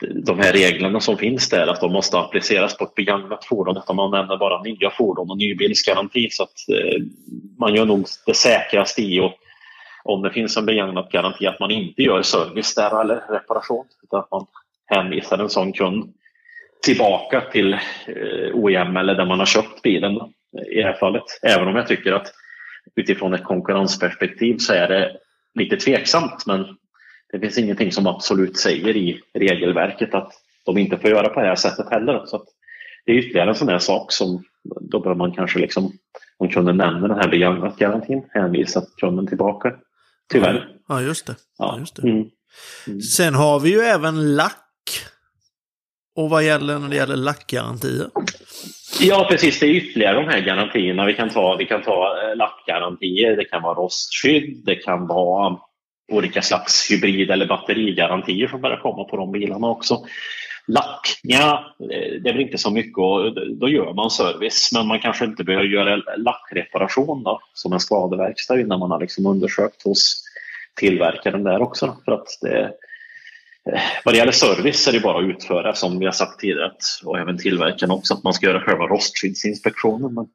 de 0.00 0.38
här 0.38 0.52
reglerna 0.52 1.00
som 1.00 1.18
finns 1.18 1.48
där, 1.48 1.66
att 1.66 1.80
de 1.80 1.92
måste 1.92 2.18
appliceras 2.18 2.76
på 2.76 2.84
ett 2.84 2.94
begagnat 2.94 3.44
fordon. 3.44 3.76
Utan 3.76 3.96
man 3.96 4.06
använder 4.06 4.36
bara 4.36 4.62
nya 4.62 4.90
fordon 4.90 5.30
och 5.30 5.38
nybilsgaranti. 5.38 6.28
Så 6.30 6.42
att 6.42 6.68
eh, 6.68 7.02
man 7.58 7.74
gör 7.74 7.84
nog 7.84 8.06
det 8.26 8.34
säkraste 8.34 9.02
i 9.02 9.20
och 9.20 9.34
om 10.04 10.22
det 10.22 10.30
finns 10.30 10.56
en 10.56 10.66
begagnat 10.66 11.12
garanti 11.12 11.46
att 11.46 11.60
man 11.60 11.70
inte 11.70 12.02
gör 12.02 12.22
service 12.22 12.74
där 12.74 13.00
eller 13.00 13.22
reparation. 13.28 13.86
Utan 14.02 14.20
att 14.20 14.30
man 14.30 14.46
hänvisar 14.86 15.38
en 15.38 15.50
sån 15.50 15.72
kund 15.72 16.14
tillbaka 16.82 17.40
till 17.40 17.72
eh, 17.72 18.54
OEM 18.54 18.96
eller 18.96 19.14
där 19.14 19.26
man 19.26 19.38
har 19.38 19.46
köpt 19.46 19.82
bilen 19.82 20.16
eh, 20.16 20.72
i 20.72 20.76
det 20.76 20.84
här 20.84 20.96
fallet. 21.00 21.24
Även 21.42 21.68
om 21.68 21.76
jag 21.76 21.86
tycker 21.88 22.12
att 22.12 22.32
utifrån 22.96 23.34
ett 23.34 23.44
konkurrensperspektiv 23.44 24.56
så 24.58 24.72
är 24.72 24.88
det 24.88 25.16
lite 25.54 25.76
tveksamt. 25.76 26.46
Men 26.46 26.76
det 27.32 27.40
finns 27.40 27.58
ingenting 27.58 27.92
som 27.92 28.06
absolut 28.06 28.58
säger 28.58 28.96
i 28.96 29.20
regelverket 29.34 30.14
att 30.14 30.32
de 30.66 30.78
inte 30.78 30.98
får 30.98 31.10
göra 31.10 31.28
på 31.28 31.40
det 31.40 31.46
här 31.46 31.56
sättet 31.56 31.90
heller. 31.90 32.22
Så 32.26 32.44
det 33.06 33.12
är 33.12 33.16
ytterligare 33.16 33.48
en 33.48 33.54
sån 33.54 33.68
här 33.68 33.78
sak 33.78 34.12
som 34.12 34.44
då 34.80 35.00
bör 35.00 35.14
man 35.14 35.32
kanske 35.32 35.58
liksom, 35.58 35.92
om 36.38 36.48
kunden 36.48 36.76
nämner 36.76 37.08
den 37.08 37.18
här 37.18 37.28
begagnat-garantin, 37.28 38.22
hänvisa 38.30 38.82
kunden 38.96 39.26
tillbaka. 39.26 39.74
Tyvärr. 40.32 40.68
Ja, 40.88 41.00
just 41.00 41.26
det. 41.26 41.36
Ja. 41.58 41.76
just 41.78 41.96
det. 41.96 42.02
Mm. 42.02 42.30
Mm. 42.86 43.00
Sen 43.00 43.34
har 43.34 43.60
vi 43.60 43.70
ju 43.70 43.80
även 43.80 44.36
lack. 44.36 44.56
Och 46.16 46.30
vad 46.30 46.44
gäller 46.44 46.78
när 46.78 46.88
det 46.88 46.96
gäller 46.96 47.16
lackgarantier? 47.16 48.10
Ja, 49.00 49.26
precis. 49.30 49.60
Det 49.60 49.66
är 49.66 49.70
ytterligare 49.70 50.16
de 50.16 50.28
här 50.28 50.40
garantierna. 50.40 51.06
Vi 51.06 51.14
kan 51.14 51.30
ta, 51.30 51.56
vi 51.56 51.66
kan 51.66 51.82
ta 51.82 52.22
eh, 52.22 52.36
lackgarantier, 52.36 53.36
det 53.36 53.44
kan 53.44 53.62
vara 53.62 53.74
rostskydd, 53.74 54.64
det 54.64 54.74
kan 54.74 55.06
vara 55.06 55.58
olika 56.10 56.42
slags 56.42 56.90
hybrid 56.90 57.30
eller 57.30 57.46
batterigarantier 57.46 58.48
som 58.48 58.60
börjar 58.60 58.76
komma 58.76 59.04
på 59.04 59.16
de 59.16 59.32
bilarna 59.32 59.68
också. 59.68 60.04
Lack, 60.66 61.20
ja, 61.22 61.74
det 62.22 62.28
är 62.28 62.32
väl 62.32 62.40
inte 62.40 62.58
så 62.58 62.70
mycket 62.70 62.98
och 62.98 63.34
då 63.56 63.68
gör 63.68 63.94
man 63.94 64.10
service 64.10 64.70
men 64.72 64.86
man 64.86 65.00
kanske 65.00 65.24
inte 65.24 65.44
behöver 65.44 65.66
göra 65.66 66.02
lackreparation 66.16 67.22
då, 67.22 67.40
som 67.54 67.72
en 67.72 67.80
skadeverkstad 67.80 68.60
innan 68.60 68.78
man 68.78 68.90
har 68.90 69.00
liksom 69.00 69.26
undersökt 69.26 69.82
hos 69.82 70.24
tillverkaren 70.76 71.44
där 71.44 71.62
också. 71.62 71.96
För 72.04 72.12
att 72.12 72.26
det, 72.40 72.60
eh, 73.72 73.80
vad 74.04 74.14
det 74.14 74.18
gäller 74.18 74.32
service 74.32 74.88
är 74.88 74.92
det 74.92 75.00
bara 75.00 75.18
att 75.18 75.30
utföra 75.30 75.74
som 75.74 75.98
vi 75.98 76.04
har 76.04 76.12
sagt 76.12 76.40
tidigare 76.40 76.72
och 77.04 77.18
även 77.18 77.38
tillverkaren 77.38 77.90
också 77.90 78.14
att 78.14 78.24
man 78.24 78.34
ska 78.34 78.46
göra 78.46 78.60
själva 78.60 78.86
rostskyddsinspektionen. 78.86 80.14
Men 80.14 80.26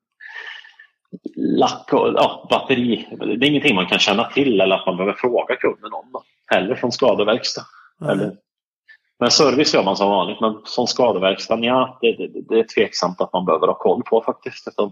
lack 1.36 1.93
och 1.93 2.07
ja, 2.07 2.48
batteri, 2.50 3.07
det 3.19 3.45
är 3.45 3.50
ingenting 3.50 3.75
man 3.75 3.88
kan 3.88 4.00
känna 4.00 4.24
till 4.24 4.62
eller 4.62 4.75
att 4.75 4.86
man 4.86 4.98
behöver 4.98 5.13
fråga 5.17 5.55
kunden 5.55 5.93
om. 5.93 6.22
Heller 6.48 6.75
från 6.75 6.91
skadeverkstad. 6.91 7.65
Mm. 8.01 8.12
Eller, 8.12 8.36
men 9.19 9.31
service 9.31 9.74
gör 9.74 9.84
man 9.84 9.95
som 9.95 10.10
vanligt 10.10 10.41
men 10.41 10.62
som 10.65 10.88
skadeverkstad, 10.88 11.60
ja 11.60 11.98
det, 12.01 12.12
det, 12.12 12.41
det, 12.50 12.60
är 12.60 12.63
tveksamt 12.75 13.22
att 13.22 13.34
man 13.34 13.45
behöver 13.45 13.67
ha 13.67 13.74
koll 13.74 14.03
på 14.03 14.22
faktiskt. 14.22 14.67
Utan 14.67 14.91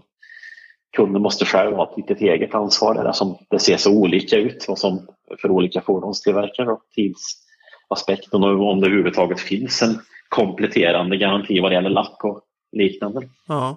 kunden 0.96 1.22
måste 1.22 1.44
själv 1.44 1.76
ha 1.76 1.90
ett 1.90 1.96
litet 1.96 2.20
eget 2.20 2.54
ansvar 2.54 2.94
där 2.94 3.12
som 3.12 3.38
det 3.50 3.58
ser 3.58 3.76
så 3.76 3.92
olika 3.92 4.36
ut 4.36 4.66
och 4.68 4.78
som 4.78 5.06
för 5.40 5.50
olika 5.50 5.80
fordonstillverkare 5.80 6.72
och 6.72 6.82
tidsaspekten 6.94 8.44
och 8.44 8.70
om 8.70 8.80
det 8.80 8.86
överhuvudtaget 8.86 9.40
finns 9.40 9.82
en 9.82 9.98
kompletterande 10.28 11.16
garanti 11.16 11.60
vad 11.60 11.70
det 11.70 11.74
gäller 11.74 11.90
lack 11.90 12.24
och 12.24 12.40
liknande. 12.72 13.28
Ja. 13.48 13.76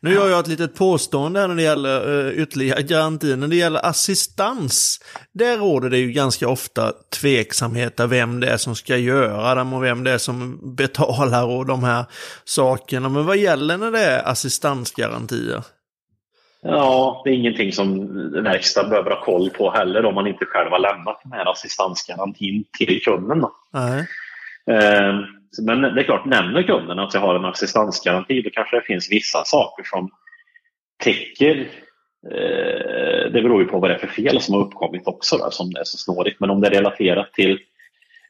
Nu 0.00 0.12
gör 0.12 0.28
jag 0.28 0.40
ett 0.40 0.48
litet 0.48 0.74
påstående 0.74 1.46
när 1.46 1.54
det 1.54 1.62
gäller 1.62 2.08
uh, 2.08 2.42
ytterligare 2.42 2.82
garanti. 2.82 3.36
När 3.36 3.48
det 3.48 3.56
gäller 3.56 3.86
assistans, 3.86 5.00
där 5.32 5.58
råder 5.58 5.90
det 5.90 5.98
ju 5.98 6.12
ganska 6.12 6.48
ofta 6.48 6.92
tveksamheter 7.20 8.06
vem 8.06 8.40
det 8.40 8.48
är 8.48 8.56
som 8.56 8.74
ska 8.74 8.96
göra 8.96 9.54
dem 9.54 9.72
och 9.72 9.84
vem 9.84 10.04
det 10.04 10.10
är 10.10 10.18
som 10.18 10.60
betalar 10.76 11.46
och 11.46 11.66
de 11.66 11.84
här 11.84 12.04
sakerna. 12.44 13.08
Men 13.08 13.26
vad 13.26 13.36
gäller 13.36 13.78
när 13.78 13.90
det 13.90 14.04
är 14.04 14.28
assistansgarantier? 14.28 15.62
Ja, 16.62 17.22
det 17.24 17.30
är 17.30 17.34
ingenting 17.34 17.72
som 17.72 18.06
verkstad 18.42 18.88
behöver 18.88 19.10
ha 19.10 19.24
koll 19.24 19.50
på 19.50 19.70
heller 19.70 20.04
om 20.04 20.14
man 20.14 20.26
inte 20.26 20.44
själv 20.44 20.70
har 20.70 20.78
lämnat 20.78 21.20
den 21.22 21.32
här 21.32 21.50
assistansgarantin 21.50 22.64
till 22.78 23.00
kunden. 23.02 23.44
Nej. 23.72 24.08
Uh, 24.70 25.24
men 25.62 25.82
det 25.82 26.00
är 26.00 26.04
klart, 26.04 26.24
nämner 26.24 26.62
kunden 26.62 26.98
att 26.98 27.14
jag 27.14 27.20
har 27.20 27.34
en 27.34 27.44
assistansgaranti 27.44 28.42
då 28.42 28.50
kanske 28.50 28.76
det 28.76 28.82
finns 28.82 29.10
vissa 29.10 29.44
saker 29.44 29.84
som 29.84 30.10
täcker 31.04 31.68
eh, 32.30 33.30
det 33.32 33.42
beror 33.42 33.62
ju 33.62 33.68
på 33.68 33.78
vad 33.78 33.90
det 33.90 33.94
är 33.94 33.98
för 33.98 34.06
fel 34.06 34.40
som 34.40 34.54
har 34.54 34.62
uppkommit 34.62 35.06
också 35.06 35.36
där, 35.36 35.50
som 35.50 35.72
det 35.72 35.80
är 35.80 35.84
så 35.84 35.98
snårigt. 35.98 36.40
Men 36.40 36.50
om 36.50 36.60
det 36.60 36.66
är 36.66 36.70
relaterat 36.70 37.32
till 37.32 37.58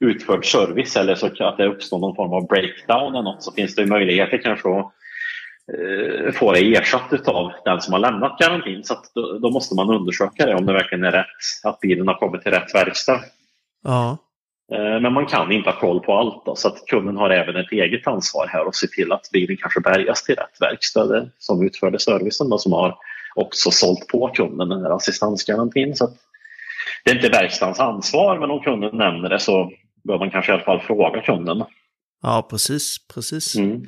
utförd 0.00 0.47
service 0.47 0.97
eller 0.97 1.14
så 1.14 1.26
att 1.26 1.56
det 1.56 1.66
uppstår 1.66 1.99
någon 1.99 2.16
form 2.16 2.33
av 2.33 2.47
breakdown 2.47 3.14
eller 3.14 3.23
något 3.23 3.42
så 3.42 3.52
finns 3.52 3.75
det 3.75 3.87
möjligheter 3.87 4.38
kanske 4.38 4.68
att 4.68 4.92
eh, 5.73 6.33
få 6.33 6.52
det 6.52 6.75
ersatt 6.75 7.28
av 7.28 7.52
den 7.64 7.80
som 7.80 7.92
har 7.92 8.00
lämnat 8.00 8.38
garantin. 8.38 8.85
Så 8.85 8.95
då, 9.14 9.38
då, 9.38 9.50
måste 9.50 9.75
man 9.75 9.90
undersöka 9.90 10.47
det 10.47 10.54
om 10.54 10.66
det 10.66 10.73
verkligen 10.73 11.04
är 11.04 11.12
rätt, 11.12 11.64
att 11.64 11.80
bilen 11.80 12.09
har 12.09 12.14
kommit 12.14 12.42
till 12.42 12.52
rätt 12.52 12.75
verkstad. 12.75 13.21
Ja. 13.85 14.18
Eh, 14.73 15.00
men 15.00 15.12
man 15.12 15.26
kan 15.26 15.52
inte 15.52 15.70
ha 15.70 15.80
koll 15.80 16.00
på 16.00 16.18
allt 16.18 16.44
då, 16.46 16.56
så 16.56 16.68
att 16.68 16.87
kunden 16.87 17.16
har 17.16 17.30
även 17.30 17.56
ett 17.56 17.73
eget 17.73 18.06
ansvar 18.06 18.46
här 18.46 18.66
och 18.66 18.75
se 18.75 18.87
till 18.87 19.12
att 19.12 19.30
bilen 19.32 19.56
kanske 19.56 19.80
bärgas 19.80 20.25
till 20.25 20.35
rätt 20.35 20.61
verkstad 20.61 21.30
som 21.38 21.66
utförde 21.66 21.99
servicen 21.99 22.49
då, 22.50 22.58
som 22.58 22.73
har 22.73 22.99
också 23.35 23.70
sålt 23.70 24.06
på 24.06 24.28
kunden 24.28 24.68
den 24.68 24.82
här 24.82 24.90
assistansgarantin. 24.90 25.96
Så 25.96 26.08
det 27.04 27.11
är 27.11 27.14
inte 27.14 27.28
verkstadens 27.28 27.80
ansvar 27.80 28.38
men 28.38 28.50
om 28.50 28.61
kunden 28.61 28.96
nämner 28.96 29.28
det 29.28 29.38
så 29.38 29.70
bör 30.04 30.18
man 30.18 30.30
kanske 30.30 30.52
i 30.52 30.54
alla 30.54 30.64
fall 30.64 30.80
fråga 30.80 31.20
kunden. 31.20 31.64
Ja, 32.23 32.46
precis. 32.50 32.96
precis. 33.14 33.56
Mm. 33.56 33.82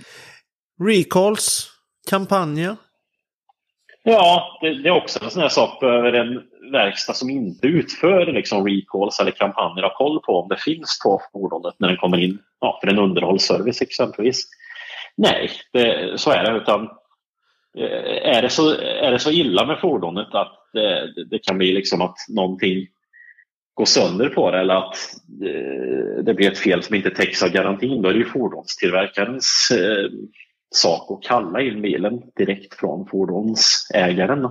Recalls, 0.84 1.70
kampanjer? 2.10 2.76
Ja, 4.02 4.58
det, 4.60 4.82
det, 4.82 4.88
är 4.88 4.92
också 4.92 5.24
en 5.24 5.30
sån 5.30 5.42
här 5.42 5.48
sak 5.48 5.82
över 5.82 6.12
en 6.12 6.42
verkstad 6.72 7.14
som 7.14 7.30
inte 7.30 7.66
utför 7.66 8.26
liksom 8.26 8.68
recalls 8.68 9.20
eller 9.20 9.30
kampanjer 9.30 9.82
har 9.82 9.94
koll 9.94 10.20
på 10.20 10.40
om 10.40 10.48
det 10.48 10.56
finns 10.56 11.00
på 11.04 11.22
fordonet 11.32 11.74
när 11.78 11.88
den 11.88 11.96
kommer 11.96 12.18
in 12.18 12.38
ja, 12.60 12.78
för 12.80 12.88
en 12.88 12.98
underhållsservice 12.98 13.82
exempelvis. 13.82 14.44
Nej, 15.16 15.50
det, 15.72 16.12
så 16.20 16.30
är 16.30 16.44
det. 16.44 16.58
Utan, 16.58 16.82
eh, 17.78 18.36
är, 18.36 18.42
det 18.42 18.50
så, 18.50 18.74
är 18.80 19.10
det 19.10 19.18
så 19.18 19.30
illa 19.30 19.66
med 19.66 19.80
fordonet 19.80 20.34
att 20.34 20.54
det, 20.72 21.12
det 21.30 21.38
kan 21.38 21.58
bli 21.58 21.72
liksom 21.72 22.02
att 22.02 22.16
någonting 22.28 22.86
går 23.74 23.84
sönder 23.84 24.28
på 24.28 24.50
det 24.50 24.58
eller 24.58 24.74
att 24.74 24.96
det, 25.26 26.22
det 26.22 26.34
blir 26.34 26.52
ett 26.52 26.58
fel 26.58 26.82
som 26.82 26.94
inte 26.94 27.10
täcks 27.10 27.42
av 27.42 27.48
garantin, 27.48 28.02
då 28.02 28.08
är 28.08 28.12
det 28.12 28.18
ju 28.18 28.24
fordonstillverkarens 28.24 29.68
eh, 29.70 30.10
sak 30.70 31.10
att 31.10 31.28
kalla 31.28 31.60
in 31.60 31.82
bilen 31.82 32.22
direkt 32.36 32.74
från 32.74 33.06
fordonsägaren. 33.06 34.48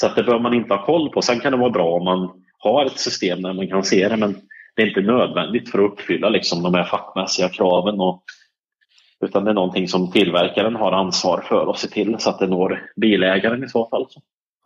Så 0.00 0.06
att 0.06 0.16
det 0.16 0.22
bör 0.22 0.38
man 0.38 0.54
inte 0.54 0.74
ha 0.74 0.86
koll 0.86 1.10
på. 1.10 1.22
Sen 1.22 1.40
kan 1.40 1.52
det 1.52 1.58
vara 1.58 1.70
bra 1.70 1.92
om 1.92 2.04
man 2.04 2.30
har 2.58 2.86
ett 2.86 2.98
system 2.98 3.42
där 3.42 3.52
man 3.52 3.68
kan 3.68 3.84
se 3.84 4.08
det 4.08 4.16
men 4.16 4.36
det 4.76 4.82
är 4.82 4.86
inte 4.86 5.00
nödvändigt 5.00 5.70
för 5.70 5.78
att 5.78 5.92
uppfylla 5.92 6.28
liksom 6.28 6.62
de 6.62 6.74
här 6.74 6.84
fackmässiga 6.84 7.48
kraven. 7.48 8.00
Och, 8.00 8.22
utan 9.24 9.44
det 9.44 9.50
är 9.50 9.54
någonting 9.54 9.88
som 9.88 10.12
tillverkaren 10.12 10.76
har 10.76 10.92
ansvar 10.92 11.44
för 11.48 11.70
att 11.70 11.78
se 11.78 11.88
till 11.88 12.16
så 12.18 12.30
att 12.30 12.38
det 12.38 12.46
når 12.46 12.90
bilägaren 12.96 13.64
i 13.64 13.68
så 13.68 13.88
fall. 13.88 14.06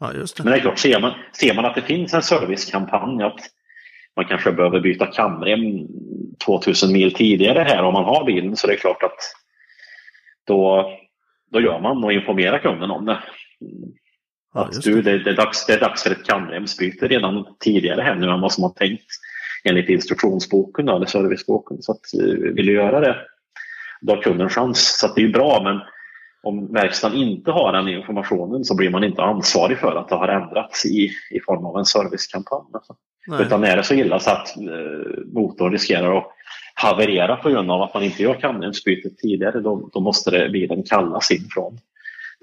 Ja, 0.01 0.13
det. 0.13 0.39
Men 0.39 0.53
det 0.53 0.59
är 0.59 0.61
klart, 0.61 0.79
ser 0.79 1.01
man, 1.01 1.13
ser 1.33 1.55
man 1.55 1.65
att 1.65 1.75
det 1.75 1.83
finns 1.83 2.15
en 2.15 2.23
servicekampanj 2.23 3.23
att 3.23 3.41
man 4.17 4.25
kanske 4.25 4.53
behöver 4.53 4.81
byta 4.81 5.07
kamrem 5.07 5.89
2000 6.45 6.93
mil 6.93 7.15
tidigare 7.15 7.59
här 7.59 7.83
om 7.83 7.93
man 7.93 8.05
har 8.05 8.25
bilen 8.25 8.57
så 8.57 8.67
det 8.67 8.73
är 8.73 8.77
klart 8.77 9.03
att 9.03 9.19
då, 10.47 10.91
då 11.53 11.61
gör 11.61 11.81
man 11.81 12.05
och 12.05 12.13
informerar 12.13 12.59
kunden 12.59 12.91
om 12.91 13.05
det. 13.05 13.19
Att 14.55 14.83
du, 14.83 15.03
det, 15.03 15.19
det, 15.19 15.31
är 15.31 15.37
dags, 15.37 15.67
det 15.67 15.73
är 15.73 15.81
dags 15.81 16.03
för 16.03 16.11
ett 16.11 16.27
kamremsbyte 16.27 17.09
redan 17.09 17.47
tidigare 17.61 18.03
här 18.03 18.15
nu 18.15 18.31
än 18.31 18.41
vad 18.41 18.53
som 18.53 18.65
har 18.65 18.71
tänkt 18.71 19.07
enligt 19.65 19.89
instruktionsboken 19.89 20.89
eller 20.89 21.07
serviceboken. 21.07 21.83
Så 21.83 21.93
att, 21.93 22.15
eh, 22.15 22.53
vill 22.55 22.67
du 22.67 22.73
göra 22.73 23.01
det, 23.01 23.17
då 24.01 24.15
har 24.15 24.23
kunden 24.23 24.49
chans. 24.49 24.99
Så 24.99 25.15
det 25.15 25.23
är 25.23 25.29
bra 25.29 25.63
men 25.65 25.81
om 26.43 26.73
verkstaden 26.73 27.19
inte 27.19 27.51
har 27.51 27.73
den 27.73 27.89
informationen 27.89 28.65
så 28.65 28.77
blir 28.77 28.91
man 28.91 29.05
inte 29.05 29.23
ansvarig 29.23 29.79
för 29.79 29.97
att 29.97 30.09
det 30.09 30.15
har 30.15 30.29
ändrats 30.29 30.87
i, 30.87 31.11
i 31.31 31.41
form 31.47 31.67
av 31.67 31.79
en 31.79 31.85
servicekampanj. 31.85 32.67
Alltså. 32.75 32.97
Utan 33.41 33.65
är 33.65 33.77
det 33.77 33.83
så 33.83 33.95
illa 33.95 34.19
så 34.19 34.31
att 34.31 34.57
eh, 34.57 35.25
motorn 35.33 35.73
riskerar 35.73 36.19
att 36.19 36.33
haverera 36.75 37.37
på 37.37 37.49
grund 37.49 37.71
av 37.71 37.83
att 37.83 37.95
man 37.95 38.03
inte 38.03 38.23
gör 38.23 38.35
kamremsbytet 38.35 39.19
tidigare, 39.19 39.61
då, 39.61 39.91
då 39.93 40.01
måste 40.01 40.31
det, 40.31 40.49
bilen 40.49 40.83
kallas 40.83 41.31
in 41.31 41.49
från 41.55 41.79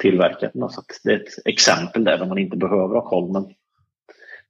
tillverkaren. 0.01 0.70
Så 0.70 0.82
det 1.04 1.12
är 1.12 1.16
ett 1.16 1.48
exempel 1.48 2.04
där, 2.04 2.18
där 2.18 2.25
man 2.25 2.38
inte 2.38 2.58
behöver 2.58 2.96
ha 2.96 3.10
koll. 3.10 3.32
Men 3.32 3.54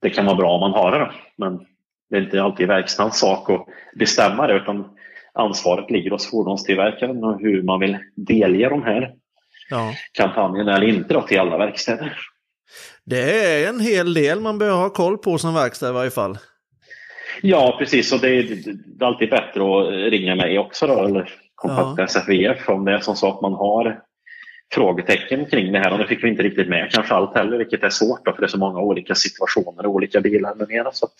det 0.01 0.09
kan 0.09 0.25
vara 0.25 0.35
bra 0.35 0.51
om 0.51 0.59
man 0.59 0.71
har 0.71 0.91
det. 0.91 0.99
Då. 0.99 1.11
Men 1.35 1.65
det 2.09 2.17
är 2.17 2.21
inte 2.21 2.43
alltid 2.43 2.67
verkstadens 2.67 3.19
sak 3.19 3.49
att 3.49 3.65
bestämma 3.95 4.47
det 4.47 4.53
utan 4.53 4.89
ansvaret 5.33 5.91
ligger 5.91 6.11
hos 6.11 6.31
fordonstillverkaren 6.31 7.23
och 7.23 7.41
hur 7.41 7.63
man 7.63 7.79
vill 7.79 7.97
delge 8.15 8.69
de 8.69 8.83
här 8.83 9.13
ja. 9.69 9.93
kampanjerna 10.11 10.75
eller 10.75 10.87
inte 10.87 11.13
då, 11.13 11.21
till 11.21 11.39
alla 11.39 11.57
verkstäder. 11.57 12.17
Det 13.05 13.45
är 13.45 13.69
en 13.69 13.79
hel 13.79 14.13
del 14.13 14.39
man 14.39 14.57
behöver 14.57 14.77
ha 14.77 14.89
koll 14.89 15.17
på 15.17 15.37
som 15.37 15.53
verkstad 15.53 15.89
i 15.89 15.93
varje 15.93 16.11
fall. 16.11 16.37
Ja, 17.41 17.75
precis. 17.79 18.13
Och 18.13 18.19
det 18.19 18.29
är, 18.29 18.43
det 18.85 19.05
är 19.05 19.07
alltid 19.07 19.29
bättre 19.29 19.61
att 19.61 20.11
ringa 20.11 20.35
mig 20.35 20.59
också 20.59 20.87
då, 20.87 21.05
eller 21.05 21.33
kontakta 21.55 22.01
ja. 22.01 22.07
SFVF 22.07 22.69
om 22.69 22.85
det 22.85 22.91
är 22.91 22.99
som 22.99 23.15
så 23.15 23.33
att 23.33 23.41
man 23.41 23.53
har 23.53 24.01
frågetecken 24.73 25.45
kring 25.45 25.71
det 25.71 25.79
här. 25.79 25.91
Och 25.91 25.97
det 25.97 26.07
fick 26.07 26.23
vi 26.23 26.29
inte 26.29 26.43
riktigt 26.43 26.69
med 26.69 26.91
kanske 26.91 27.13
allt 27.13 27.35
heller, 27.35 27.57
vilket 27.57 27.83
är 27.83 27.89
svårt 27.89 28.25
då, 28.25 28.33
för 28.33 28.41
det 28.41 28.45
är 28.45 28.49
så 28.49 28.57
många 28.57 28.79
olika 28.79 29.15
situationer 29.15 29.85
och 29.85 29.91
olika 29.91 30.21
bilar 30.21 30.55
med 30.55 30.67
mera. 30.67 30.91
Så 30.91 31.05
att, 31.05 31.13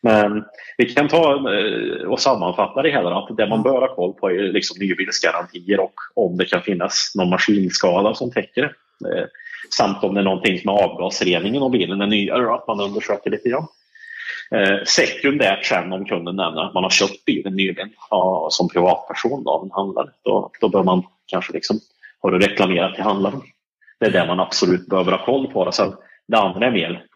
men 0.00 0.44
vi 0.78 0.84
kan 0.84 1.08
ta 1.08 1.52
eh, 1.54 2.08
och 2.08 2.20
sammanfatta 2.20 2.82
det 2.82 2.90
hela. 2.90 3.18
Att 3.18 3.36
det 3.36 3.46
man 3.46 3.62
bör 3.62 3.80
ha 3.80 3.94
koll 3.94 4.12
på 4.12 4.30
är 4.30 4.52
liksom 4.52 4.76
nybilsgarantier 4.80 5.80
och 5.80 5.94
om 6.14 6.36
det 6.36 6.44
kan 6.44 6.62
finnas 6.62 7.12
någon 7.14 7.30
maskinskada 7.30 8.14
som 8.14 8.30
täcker 8.30 8.62
det. 8.62 9.18
Eh, 9.18 9.26
samt 9.76 10.04
om 10.04 10.14
det 10.14 10.20
är 10.20 10.24
någonting 10.24 10.60
med 10.64 10.74
avgasreningen 10.74 11.62
och 11.62 11.70
bilen 11.70 12.00
är 12.00 12.06
nyare, 12.06 12.54
att 12.54 12.66
man 12.66 12.80
undersöker 12.80 13.30
lite 13.30 13.48
grann. 13.48 13.66
Eh, 14.50 14.84
sekundärt 14.84 15.64
sen 15.64 15.92
om 15.92 16.04
kunden 16.04 16.36
nämner 16.36 16.62
att 16.62 16.74
man 16.74 16.82
har 16.82 16.90
köpt 16.90 17.24
bilen 17.24 17.56
nyligen 17.56 17.90
ja, 18.10 18.48
som 18.50 18.68
privatperson 18.68 19.42
av 19.46 19.64
en 19.64 19.70
handlare, 19.70 20.10
då, 20.24 20.50
då 20.60 20.68
bör 20.68 20.82
man 20.82 21.02
kanske 21.26 21.52
liksom 21.52 21.80
har 22.22 22.30
du 22.30 22.38
reklamerat 22.38 22.94
till 22.94 23.04
handlaren. 23.04 23.42
Det 24.00 24.06
är 24.06 24.10
det 24.10 24.26
man 24.26 24.40
absolut 24.40 24.86
behöver 24.86 25.12
ha 25.12 25.24
koll 25.24 25.52
på. 25.52 25.72
Sen, 25.72 25.94
det 26.28 26.38
andra 26.38 26.66
är 26.66 26.70
mer 26.70 27.08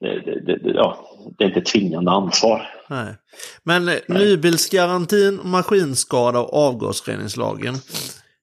det, 0.00 0.20
det, 0.20 0.58
det, 0.58 0.70
ja, 0.70 1.10
det 1.38 1.44
är 1.44 1.48
inte 1.48 1.60
tvingande 1.60 2.10
ansvar. 2.10 2.70
Nej. 2.88 3.14
Men 3.62 3.84
Nej. 3.84 4.02
nybilsgarantin, 4.08 5.40
maskinskada 5.44 6.38
och 6.40 6.54
avgasreningslagen 6.54 7.74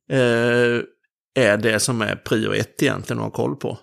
eh, 0.09 0.81
är 1.35 1.57
det 1.57 1.79
som 1.79 2.01
är 2.01 2.15
prio 2.15 2.53
ett 2.53 2.83
egentligen 2.83 3.19
att 3.19 3.25
ha 3.25 3.31
koll 3.31 3.55
på. 3.55 3.77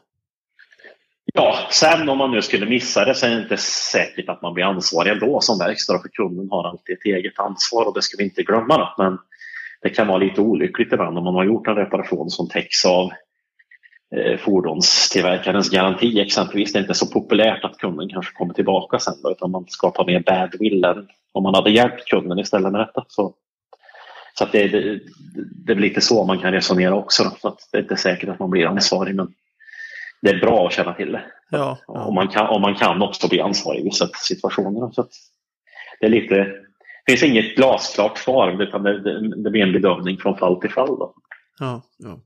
Ja, 1.35 1.59
sen 1.71 2.09
om 2.09 2.19
man 2.19 2.31
nu 2.31 2.43
skulle 2.43 2.67
missa 2.67 3.05
det 3.05 3.15
så 3.15 3.27
är 3.27 3.31
det 3.31 3.43
inte 3.43 3.57
säkert 3.93 4.29
att 4.29 4.43
man 4.43 4.55
blir 4.55 4.65
ansvarig 4.65 5.13
ändå 5.13 5.41
som 5.41 5.59
verkstad 5.59 5.99
för 5.99 6.09
kunden 6.09 6.49
har 6.51 6.69
alltid 6.69 6.97
ett 6.99 7.05
eget 7.05 7.39
ansvar 7.39 7.85
och 7.85 7.95
det 7.95 8.03
ska 8.03 8.17
vi 8.17 8.25
inte 8.25 8.43
glömma. 8.43 8.79
Då. 8.79 9.05
Men 9.05 9.19
det 9.83 9.91
kan 9.91 10.07
vara 10.07 10.19
lite 10.19 10.41
olyckligt 10.41 10.93
ibland 10.93 11.19
om 11.19 11.25
man 11.25 11.35
har 11.35 11.45
gjort 11.45 11.67
en 11.67 11.75
reparation 11.75 12.31
som 12.31 12.49
täcks 12.49 12.85
av 12.85 13.11
eh, 14.17 14.39
fordonstillverkarens 14.39 15.71
garanti 15.71 16.21
exempelvis. 16.21 16.73
Det 16.73 16.79
är 16.79 16.83
inte 16.83 16.95
så 16.95 17.07
populärt 17.07 17.65
att 17.65 17.79
kunden 17.79 18.09
kanske 18.09 18.33
kommer 18.33 18.55
tillbaka 18.55 18.99
sen 18.99 19.15
då, 19.23 19.31
utan 19.31 19.51
man 19.51 19.65
skapar 19.69 20.05
mer 20.05 20.21
badwill 20.21 20.85
än 20.85 21.09
om 21.33 21.43
man 21.43 21.55
hade 21.55 21.71
hjälpt 21.71 22.05
kunden 22.05 22.39
istället 22.39 22.73
med 22.73 22.81
detta. 22.81 23.05
Så, 23.09 23.35
så 24.39 24.47
det, 24.53 24.69
det, 24.69 25.01
det 25.67 25.73
är 25.73 25.77
lite 25.77 26.01
så 26.01 26.25
man 26.25 26.39
kan 26.39 26.53
resonera 26.53 26.95
också. 26.95 27.25
Då, 27.25 27.31
så 27.41 27.49
att 27.49 27.69
det 27.73 27.79
är 27.79 27.83
inte 27.83 27.97
säkert 27.97 28.29
att 28.29 28.39
man 28.39 28.51
blir 28.51 28.67
ansvarig 28.67 29.15
men 29.15 29.35
det 30.23 30.31
är 30.31 30.41
bra 30.41 30.67
att 30.67 30.73
känna 30.73 30.93
till 30.93 31.13
det. 31.13 31.23
Ja, 31.51 31.79
ja. 31.87 32.05
Och, 32.05 32.15
man 32.15 32.29
kan, 32.29 32.61
man 32.61 32.75
kan 32.75 33.03
också 33.03 33.29
bli 33.29 33.41
ansvarig 33.41 33.81
i 33.81 33.85
vissa 33.85 34.09
situationer. 34.09 34.91
Så 34.93 35.07
det, 36.01 36.07
är 36.07 36.11
lite, 36.11 36.47
finns 37.11 37.23
inget 37.23 37.57
glasklart 37.57 38.19
svar 38.19 38.63
utan 38.63 38.83
det, 38.83 39.03
det, 39.03 39.43
det 39.43 39.51
blir 39.51 39.63
en 39.63 39.73
bedömning 39.73 40.19
från 40.19 40.39
fall 40.39 40.61
till 40.61 40.71
fall. 40.71 40.99
Då. 40.99 41.15
Ja, 41.59 41.83
ja. 41.99 42.21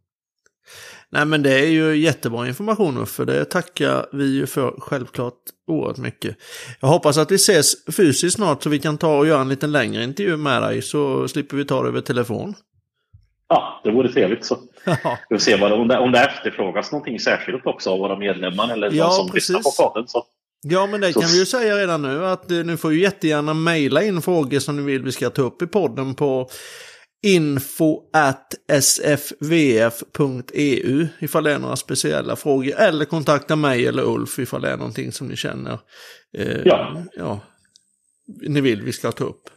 Nej 1.11 1.25
men 1.25 1.43
det 1.43 1.59
är 1.59 1.67
ju 1.67 1.97
jättebra 1.97 2.49
information 2.49 3.07
för 3.07 3.25
det 3.25 3.45
tackar 3.45 4.07
vi 4.13 4.35
ju 4.35 4.47
för 4.47 4.75
självklart 4.79 5.35
oerhört 5.67 5.99
mycket. 5.99 6.37
Jag 6.81 6.89
hoppas 6.89 7.19
att 7.19 7.31
vi 7.31 7.35
ses 7.35 7.95
fysiskt 7.97 8.37
snart 8.37 8.63
så 8.63 8.71
vi 8.71 8.79
kan 8.79 8.99
ta 8.99 9.19
och 9.19 9.27
göra 9.27 9.41
en 9.41 9.49
lite 9.49 9.67
längre 9.67 10.05
intervju 10.05 10.37
med 10.37 10.63
dig 10.63 10.83
så 10.83 11.29
slipper 11.29 11.57
vi 11.57 11.65
ta 11.65 11.83
det 11.83 11.89
över 11.89 12.01
telefon. 12.01 12.55
Ja, 13.49 13.81
det 13.85 13.91
vore 13.91 14.13
trevligt 14.13 14.45
så. 14.45 14.59
Ja. 14.85 15.19
Vi 15.29 15.37
får 15.37 15.41
se 15.41 15.57
vad, 15.57 15.73
om, 15.73 15.89
det, 15.89 15.99
om 15.99 16.13
det 16.13 16.19
efterfrågas 16.19 16.93
någonting 16.93 17.21
särskilt 17.21 17.67
också 17.67 17.91
av 17.91 17.99
våra 17.99 18.19
medlemmar 18.19 18.73
eller 18.73 18.93
ja, 18.93 19.05
någon 19.05 19.13
som 19.13 19.31
precis. 19.31 19.57
lyssnar 19.57 19.63
på 19.63 19.91
podden. 19.91 20.09
Så. 20.09 20.25
Ja, 20.67 20.87
men 20.87 21.01
det 21.01 21.13
så. 21.13 21.21
kan 21.21 21.31
vi 21.31 21.39
ju 21.39 21.47
säga 21.47 21.77
redan 21.77 22.03
nu 22.03 22.27
att 22.27 22.51
eh, 22.51 22.59
ni 22.59 22.77
får 22.77 22.93
ju 22.93 23.01
jättegärna 23.01 23.55
mejla 23.55 24.03
in 24.03 24.23
frågor 24.23 24.59
som 24.59 24.77
ni 24.77 24.83
vill 24.83 25.03
vi 25.03 25.13
ska 25.13 25.31
ta 25.31 25.43
upp 25.43 25.63
i 25.63 25.67
podden 25.67 26.15
på 26.15 26.49
info 27.27 28.01
at 28.13 28.55
sfvf.eu 28.83 29.89
ifall 31.19 31.45
det 31.45 31.53
är 31.53 31.59
några 31.59 31.77
speciella 31.77 32.37
frågor. 32.37 32.75
Eller 32.79 33.05
kontakta 33.05 33.57
mig 33.57 33.87
eller 33.87 34.03
Ulf 34.03 34.39
ifall 34.39 34.63
det 34.63 34.71
är 34.71 34.77
någonting 34.77 35.13
som 35.13 35.29
ni 35.29 35.37
känner 35.37 35.79
eh, 36.39 36.61
ja. 36.65 37.03
Ja, 37.13 37.41
ni 38.27 38.61
vill 38.61 38.83
vi 38.83 38.93
ska 38.93 39.13
ta 39.13 39.25
upp. 39.25 39.51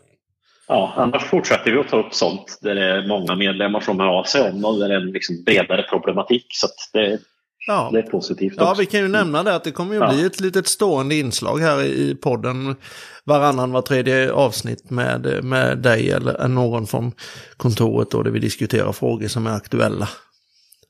Ja, 0.67 0.93
annars 0.95 1.25
fortsätter 1.25 1.71
vi 1.71 1.77
att 1.77 1.89
ta 1.89 1.99
upp 1.99 2.13
sånt 2.13 2.59
där 2.61 2.75
det 2.75 2.85
är 2.85 3.07
många 3.07 3.35
medlemmar 3.35 3.79
som 3.79 3.99
hör 3.99 4.07
av 4.07 4.23
sig 4.23 4.51
om 4.51 4.65
och 4.65 4.79
där 4.79 4.87
det 4.87 4.95
är 4.95 4.99
en 4.99 5.11
liksom 5.11 5.43
bredare 5.43 5.83
problematik. 5.83 6.45
Så 6.49 6.67
det, 6.93 7.19
ja. 7.67 7.89
det 7.93 8.00
är 8.00 8.03
positivt. 8.03 8.53
Ja, 8.57 8.75
vi 8.79 8.86
kan 8.86 9.00
ju 9.00 9.07
nämna 9.07 9.43
det 9.43 9.55
att 9.55 9.63
det 9.63 9.71
kommer 9.71 9.93
ju 9.93 10.00
ja. 10.00 10.13
bli 10.13 10.25
ett 10.25 10.39
litet 10.39 10.67
stående 10.67 11.15
inslag 11.15 11.59
här 11.59 11.83
i 11.83 12.15
podden 12.15 12.75
varannan, 13.24 13.71
var 13.71 13.81
tredje 13.81 14.31
avsnitt 14.31 14.89
med, 14.89 15.43
med 15.43 15.77
dig 15.77 16.12
eller 16.12 16.47
någon 16.47 16.88
från 16.88 17.12
kontoret 17.57 18.12
då 18.12 18.24
där 18.24 18.31
vi 18.31 18.39
diskuterar 18.39 18.91
frågor 18.91 19.27
som 19.27 19.47
är 19.47 19.51
aktuella. 19.51 20.07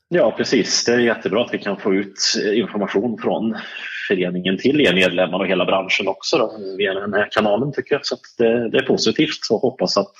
Ja, 0.08 0.34
precis. 0.36 0.84
Det 0.84 0.92
är 0.92 0.98
jättebra 0.98 1.44
att 1.44 1.54
vi 1.54 1.58
kan 1.58 1.76
få 1.76 1.94
ut 1.94 2.18
information 2.54 3.18
från 3.22 3.56
föreningen 4.08 4.58
till 4.58 4.80
er 4.80 4.94
medlemmar 4.94 5.38
och 5.38 5.46
hela 5.46 5.64
branschen 5.64 6.08
också 6.08 6.38
då, 6.38 6.52
via 6.78 6.94
den 6.94 7.14
här 7.14 7.28
kanalen 7.30 7.72
tycker 7.72 7.94
jag. 7.94 8.06
Så 8.06 8.16
det, 8.38 8.70
det, 8.70 8.78
är 8.78 8.82
positivt 8.82 9.50
och 9.50 9.60
hoppas 9.60 9.96
att 9.96 10.12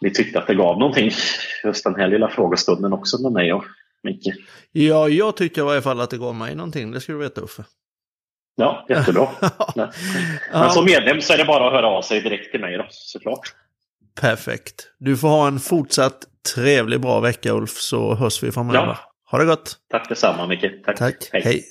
ni 0.00 0.10
tyckte 0.10 0.38
att 0.38 0.46
det 0.46 0.54
gav 0.54 0.78
någonting 0.78 1.10
just 1.64 1.84
den 1.84 1.94
här 1.94 2.08
lilla 2.08 2.28
frågestunden 2.28 2.92
också 2.92 3.22
med 3.22 3.32
mig 3.32 3.52
och 3.52 3.64
Micke. 4.02 4.34
Ja, 4.72 5.08
jag 5.08 5.36
tycker 5.36 5.60
i 5.60 5.64
varje 5.64 5.82
fall 5.82 6.00
att 6.00 6.10
det 6.10 6.18
gav 6.18 6.34
mig 6.34 6.54
någonting, 6.54 6.90
det 6.90 7.00
ska 7.00 7.12
du 7.12 7.18
veta 7.18 7.40
Uffe. 7.40 7.64
Ja, 8.56 8.86
jättebra. 8.88 9.28
ja. 9.74 9.92
Men 10.52 10.70
som 10.70 10.84
medlem 10.84 11.20
så 11.20 11.32
är 11.32 11.38
det 11.38 11.44
bara 11.44 11.66
att 11.66 11.72
höra 11.72 11.86
av 11.86 12.02
sig 12.02 12.20
direkt 12.20 12.50
till 12.50 12.60
mig 12.60 12.76
då, 12.76 12.86
såklart. 12.90 13.54
Perfekt. 14.20 14.88
Du 14.98 15.16
får 15.16 15.28
ha 15.28 15.48
en 15.48 15.60
fortsatt 15.60 16.18
trevlig, 16.54 17.00
bra 17.00 17.20
vecka 17.20 17.52
Ulf, 17.52 17.70
så 17.70 18.14
hörs 18.14 18.42
vi 18.42 18.52
framöver. 18.52 18.78
Ja. 18.78 18.98
Ha 19.30 19.38
det 19.38 19.44
gott! 19.44 19.76
Tack 19.90 20.08
detsamma 20.08 20.46
Micke. 20.46 20.84
Tack. 20.84 20.98
Tack. 20.98 21.28
Hej. 21.32 21.42
Hej. 21.44 21.64